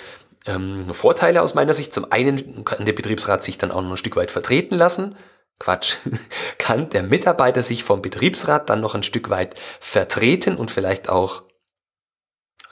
ähm, 0.46 0.94
Vorteile 0.94 1.42
aus 1.42 1.54
meiner 1.54 1.74
Sicht. 1.74 1.94
Zum 1.94 2.12
einen 2.12 2.66
kann 2.66 2.86
der 2.86 2.94
Betriebsrat 2.94 3.44
sich 3.44 3.58
dann 3.58 3.72
auch 3.72 3.82
noch 3.82 3.92
ein 3.92 3.98
Stück 3.98 4.18
weit 4.18 4.32
vertreten 4.32 4.76
lassen. 4.76 5.16
Quatsch, 5.58 5.98
kann 6.58 6.90
der 6.90 7.04
Mitarbeiter 7.04 7.64
sich 7.64 7.84
vom 7.84 8.02
Betriebsrat 8.02 8.70
dann 8.70 8.82
noch 8.82 8.96
ein 8.96 9.04
Stück 9.04 9.30
weit 9.30 9.56
vertreten 9.80 10.58
und 10.58 10.72
vielleicht 10.72 11.08
auch 11.08 11.44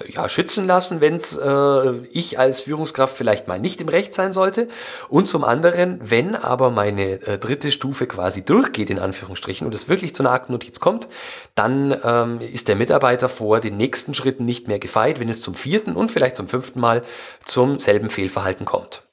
ja, 0.08 0.30
schützen 0.30 0.66
lassen, 0.66 1.02
wenn 1.02 1.16
es 1.16 1.38
äh, 1.38 1.98
ich 2.12 2.40
als 2.40 2.62
Führungskraft 2.62 3.16
vielleicht 3.16 3.48
mal 3.48 3.60
nicht 3.60 3.82
im 3.82 3.90
Recht 3.90 4.14
sein 4.14 4.32
sollte. 4.32 4.70
Und 5.10 5.28
zum 5.28 5.44
anderen, 5.44 6.00
wenn 6.02 6.36
aber 6.36 6.70
meine 6.70 7.22
äh, 7.28 7.38
dritte 7.38 7.72
Stufe 7.72 8.08
quasi 8.08 8.44
durchgeht, 8.44 8.90
in 8.90 9.00
Anführungsstrichen, 9.00 9.68
und 9.68 9.74
es 9.74 9.90
wirklich 9.90 10.16
zu 10.16 10.24
einer 10.24 10.32
Aktennotiz 10.32 10.80
kommt, 10.80 11.08
dann 11.56 11.98
ähm, 12.04 12.42
ist 12.42 12.68
der 12.68 12.76
Mitarbeiter 12.76 13.28
vor 13.30 13.60
den 13.60 13.78
nächsten 13.78 14.14
Schritten 14.14 14.46
nicht 14.46 14.68
mehr 14.68 14.80
gefeit, 14.80 15.20
wenn 15.20 15.30
es 15.30 15.42
zum 15.42 15.56
vierten 15.56 15.96
und 15.96 16.12
vielleicht 16.12 16.38
zum 16.38 16.48
fünften 16.48 16.80
Mal 16.80 17.04
zum 17.44 17.80
selben 17.80 18.10
Fehlverhalten 18.10 18.66
kommt. 18.66 19.04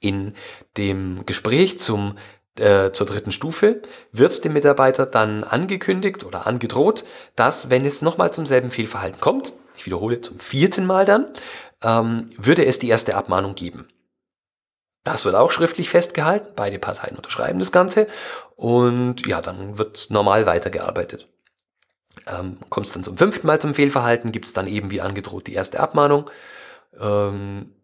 In 0.00 0.34
dem 0.76 1.24
Gespräch 1.26 1.78
zum 1.78 2.16
äh, 2.58 2.92
zur 2.92 3.06
dritten 3.06 3.32
Stufe 3.32 3.82
wird 4.12 4.44
dem 4.44 4.52
Mitarbeiter 4.52 5.06
dann 5.06 5.44
angekündigt 5.44 6.24
oder 6.24 6.46
angedroht, 6.46 7.04
dass 7.34 7.70
wenn 7.70 7.84
es 7.84 8.02
nochmal 8.02 8.32
zum 8.32 8.46
selben 8.46 8.70
Fehlverhalten 8.70 9.20
kommt, 9.20 9.54
ich 9.76 9.86
wiederhole 9.86 10.20
zum 10.20 10.38
vierten 10.40 10.86
Mal 10.86 11.04
dann, 11.04 11.26
ähm, 11.82 12.30
würde 12.36 12.64
es 12.64 12.78
die 12.78 12.88
erste 12.88 13.14
Abmahnung 13.14 13.54
geben. 13.54 13.88
Das 15.04 15.24
wird 15.24 15.36
auch 15.36 15.52
schriftlich 15.52 15.88
festgehalten, 15.88 16.52
beide 16.56 16.78
Parteien 16.78 17.16
unterschreiben 17.16 17.60
das 17.60 17.70
Ganze 17.70 18.08
und 18.56 19.26
ja, 19.26 19.40
dann 19.40 19.78
wird 19.78 20.08
normal 20.10 20.46
weitergearbeitet. 20.46 21.28
Ähm, 22.26 22.58
Kommt 22.70 22.86
es 22.86 22.92
dann 22.92 23.04
zum 23.04 23.16
fünften 23.16 23.46
Mal 23.46 23.60
zum 23.60 23.74
Fehlverhalten, 23.74 24.32
gibt 24.32 24.46
es 24.46 24.52
dann 24.52 24.66
eben 24.66 24.90
wie 24.90 25.00
angedroht 25.00 25.46
die 25.46 25.54
erste 25.54 25.78
Abmahnung. 25.78 26.28
Ähm, 26.98 27.75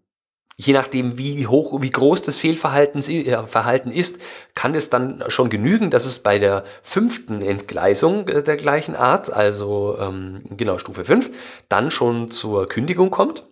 je 0.56 0.72
nachdem, 0.72 1.18
wie 1.18 1.46
hoch, 1.46 1.80
wie 1.80 1.90
groß 1.90 2.22
das 2.22 2.38
Fehlverhalten 2.38 3.02
äh, 3.08 3.98
ist, 3.98 4.18
kann 4.54 4.74
es 4.74 4.90
dann 4.90 5.24
schon 5.28 5.50
genügen, 5.50 5.90
dass 5.90 6.04
es 6.04 6.20
bei 6.20 6.38
der 6.38 6.64
fünften 6.82 7.42
Entgleisung 7.42 8.28
äh, 8.28 8.42
der 8.42 8.56
gleichen 8.56 8.96
Art, 8.96 9.32
also 9.32 9.96
ähm, 9.98 10.42
genau 10.56 10.78
Stufe 10.78 11.04
5, 11.04 11.30
dann 11.68 11.90
schon 11.90 12.30
zur 12.30 12.68
Kündigung 12.68 13.10
kommt. 13.10 13.44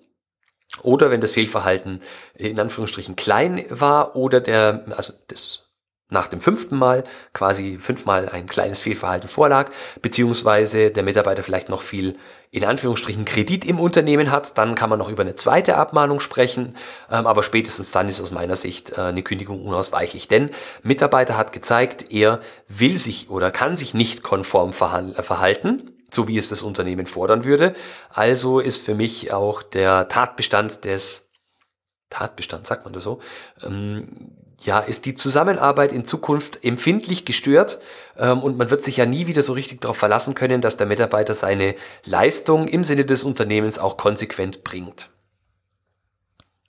Oder 0.83 1.11
wenn 1.11 1.21
das 1.21 1.33
Fehlverhalten 1.33 2.01
in 2.35 2.61
Anführungsstrichen 2.61 3.17
klein 3.17 3.65
war 3.71 4.15
oder 4.15 4.41
der, 4.41 4.85
also 4.97 5.13
das 5.27 5.70
nach 6.11 6.27
dem 6.27 6.41
fünften 6.41 6.77
Mal 6.77 7.05
quasi 7.33 7.79
fünfmal 7.79 8.29
ein 8.29 8.47
kleines 8.47 8.81
Fehlverhalten 8.81 9.29
vorlag, 9.29 9.71
beziehungsweise 10.03 10.91
der 10.91 11.03
Mitarbeiter 11.03 11.43
vielleicht 11.43 11.69
noch 11.69 11.83
viel 11.83 12.17
in 12.53 12.65
Anführungsstrichen 12.65 13.25
Kredit 13.25 13.65
im 13.65 13.79
Unternehmen 13.79 14.33
hat, 14.33 14.59
dann 14.59 14.75
kann 14.75 14.91
man 14.91 14.99
noch 14.99 15.09
über 15.09 15.23
eine 15.23 15.37
zweite 15.37 15.77
Abmahnung 15.77 16.19
sprechen, 16.19 16.75
ähm, 17.11 17.27
aber 17.27 17.45
spätestens 17.45 17.93
dann 17.93 18.09
ist 18.09 18.21
aus 18.21 18.33
meiner 18.33 18.57
Sicht 18.57 18.91
äh, 18.91 19.03
eine 19.03 19.23
Kündigung 19.23 19.65
unausweichlich, 19.65 20.27
denn 20.27 20.51
Mitarbeiter 20.83 21.37
hat 21.37 21.53
gezeigt, 21.53 22.11
er 22.11 22.41
will 22.67 22.97
sich 22.97 23.31
oder 23.31 23.53
kann 23.53 23.77
sich 23.77 23.95
nicht 23.95 24.25
konform 24.25 24.73
verhalten, 24.73 25.93
so 26.11 26.27
wie 26.27 26.39
es 26.39 26.49
das 26.49 26.63
Unternehmen 26.63 27.07
fordern 27.07 27.45
würde. 27.45 27.75
Also 28.13 28.59
ist 28.59 28.85
für 28.85 28.95
mich 28.95 29.33
auch 29.33 29.63
der 29.63 30.09
Tatbestand 30.09 30.85
des 30.85 31.31
Tatbestand, 32.11 32.67
sagt 32.67 32.85
man 32.85 32.93
das 32.93 33.05
so, 33.05 33.21
ähm, 33.63 34.37
ja, 34.63 34.79
ist 34.81 35.07
die 35.07 35.15
Zusammenarbeit 35.15 35.93
in 35.93 36.05
Zukunft 36.05 36.65
empfindlich 36.65 37.25
gestört 37.25 37.79
ähm, 38.19 38.41
und 38.41 38.59
man 38.59 38.71
wird 38.71 38.83
sich 38.83 38.99
ja 38.99 39.07
nie 39.07 39.27
wieder 39.27 39.43
so 39.43 39.55
richtig 39.55 39.81
darauf 39.81 39.97
verlassen 39.97 40.35
können, 40.35 40.61
dass 40.61 40.77
der 40.77 40.87
Mitarbeiter 40.87 41.35
seine 41.35 41.75
Leistung 42.05 42.69
im 42.69 42.85
Sinne 42.85 43.05
des 43.05 43.25
Unternehmens 43.25 43.79
auch 43.79 43.97
konsequent 43.97 44.63
bringt. 44.63 45.09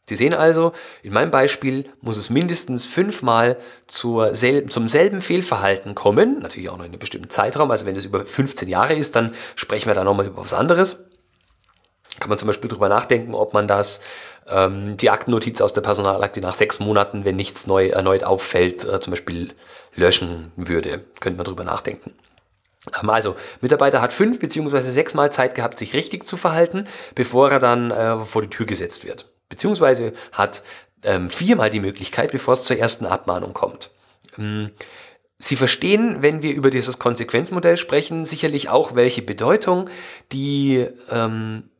Sie 0.07 0.15
sehen 0.15 0.33
also, 0.33 0.73
in 1.03 1.13
meinem 1.13 1.31
Beispiel 1.31 1.89
muss 2.01 2.17
es 2.17 2.29
mindestens 2.29 2.85
fünfmal 2.85 3.57
zur 3.87 4.35
sel 4.35 4.65
zum 4.65 4.89
selben 4.89 5.21
Fehlverhalten 5.21 5.95
kommen, 5.95 6.39
natürlich 6.39 6.69
auch 6.69 6.77
noch 6.77 6.83
in 6.83 6.91
einem 6.91 6.99
bestimmten 6.99 7.29
Zeitraum, 7.29 7.71
also 7.71 7.85
wenn 7.85 7.95
es 7.95 8.05
über 8.05 8.25
15 8.25 8.67
Jahre 8.67 8.93
ist, 8.93 9.15
dann 9.15 9.33
sprechen 9.55 9.87
wir 9.87 9.93
da 9.93 10.03
nochmal 10.03 10.25
über 10.25 10.43
was 10.43 10.53
anderes. 10.53 11.05
Kann 12.21 12.29
man 12.29 12.37
zum 12.37 12.47
Beispiel 12.47 12.69
drüber 12.69 12.87
nachdenken, 12.87 13.33
ob 13.33 13.53
man 13.53 13.67
das 13.67 13.99
ähm, 14.47 14.95
die 14.95 15.09
Aktennotiz 15.09 15.59
aus 15.59 15.73
der 15.73 15.81
Personalakte 15.81 16.39
nach 16.39 16.53
sechs 16.53 16.79
Monaten, 16.79 17.25
wenn 17.25 17.35
nichts 17.35 17.65
neu 17.65 17.87
erneut 17.87 18.23
auffällt, 18.23 18.85
äh, 18.85 18.99
zum 18.99 19.11
Beispiel 19.11 19.49
löschen 19.95 20.51
würde. 20.55 21.03
Könnte 21.19 21.37
man 21.37 21.45
drüber 21.45 21.63
nachdenken. 21.63 22.13
Ähm, 23.01 23.09
also, 23.09 23.35
Mitarbeiter 23.59 24.01
hat 24.01 24.13
fünf 24.13 24.39
beziehungsweise 24.39 24.91
sechs 24.91 25.15
Mal 25.15 25.31
Zeit 25.31 25.55
gehabt, 25.55 25.79
sich 25.79 25.95
richtig 25.95 26.23
zu 26.23 26.37
verhalten, 26.37 26.85
bevor 27.15 27.49
er 27.49 27.59
dann 27.59 27.89
äh, 27.89 28.19
vor 28.19 28.43
die 28.43 28.49
Tür 28.49 28.67
gesetzt 28.67 29.03
wird. 29.03 29.25
Beziehungsweise 29.49 30.13
hat 30.31 30.61
ähm, 31.03 31.31
viermal 31.31 31.71
die 31.71 31.79
Möglichkeit, 31.79 32.31
bevor 32.31 32.53
es 32.53 32.61
zur 32.61 32.77
ersten 32.77 33.07
Abmahnung 33.07 33.53
kommt. 33.53 33.89
Ähm, 34.37 34.69
Sie 35.39 35.55
verstehen, 35.55 36.17
wenn 36.19 36.43
wir 36.43 36.53
über 36.53 36.69
dieses 36.69 36.99
Konsequenzmodell 36.99 37.75
sprechen, 37.75 38.25
sicherlich 38.25 38.69
auch, 38.69 38.93
welche 38.93 39.23
Bedeutung 39.23 39.89
die 40.31 40.85
ähm, 41.09 41.70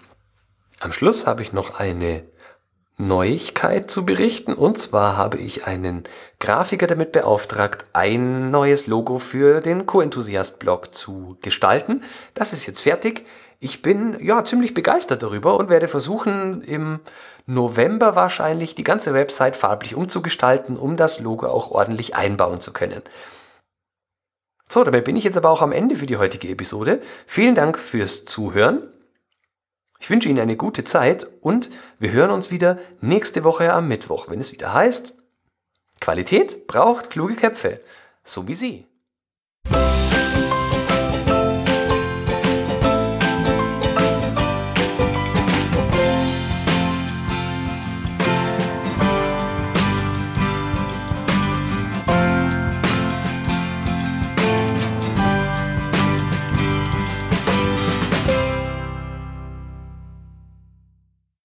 Am 0.79 0.93
Schluss 0.93 1.27
habe 1.27 1.41
ich 1.41 1.51
noch 1.51 1.79
eine 1.79 2.23
Neuigkeit 2.99 3.89
zu 3.89 4.05
berichten. 4.05 4.53
Und 4.53 4.77
zwar 4.77 5.17
habe 5.17 5.37
ich 5.37 5.65
einen 5.65 6.03
Grafiker 6.39 6.85
damit 6.85 7.11
beauftragt, 7.13 7.85
ein 7.93 8.51
neues 8.51 8.87
Logo 8.87 9.19
für 9.19 9.61
den 9.61 9.85
Co-Enthusiast-Blog 9.85 10.93
zu 10.93 11.37
gestalten. 11.41 12.03
Das 12.33 12.53
ist 12.53 12.65
jetzt 12.65 12.81
fertig. 12.81 13.25
Ich 13.59 13.81
bin 13.81 14.17
ja 14.21 14.43
ziemlich 14.43 14.73
begeistert 14.73 15.23
darüber 15.23 15.57
und 15.57 15.69
werde 15.69 15.87
versuchen, 15.87 16.61
im 16.61 16.99
November 17.45 18.15
wahrscheinlich 18.15 18.75
die 18.75 18.83
ganze 18.83 19.13
Website 19.13 19.55
farblich 19.55 19.95
umzugestalten, 19.95 20.77
um 20.77 20.97
das 20.97 21.19
Logo 21.19 21.47
auch 21.47 21.71
ordentlich 21.71 22.15
einbauen 22.15 22.61
zu 22.61 22.73
können. 22.73 23.01
So, 24.69 24.83
damit 24.83 25.05
bin 25.05 25.15
ich 25.15 25.23
jetzt 25.23 25.37
aber 25.37 25.49
auch 25.49 25.61
am 25.61 25.71
Ende 25.71 25.95
für 25.95 26.05
die 26.05 26.17
heutige 26.17 26.49
Episode. 26.49 27.01
Vielen 27.25 27.55
Dank 27.55 27.79
fürs 27.79 28.23
Zuhören. 28.25 28.83
Ich 29.99 30.09
wünsche 30.09 30.29
Ihnen 30.29 30.39
eine 30.39 30.55
gute 30.55 30.83
Zeit 30.83 31.27
und 31.41 31.69
wir 31.99 32.11
hören 32.11 32.31
uns 32.31 32.51
wieder 32.51 32.79
nächste 33.01 33.43
Woche 33.43 33.73
am 33.73 33.87
Mittwoch, 33.87 34.29
wenn 34.29 34.39
es 34.39 34.53
wieder 34.53 34.73
heißt, 34.73 35.15
Qualität 35.99 36.67
braucht 36.67 37.09
kluge 37.09 37.35
Köpfe, 37.35 37.81
so 38.23 38.47
wie 38.47 38.55
Sie. 38.55 38.88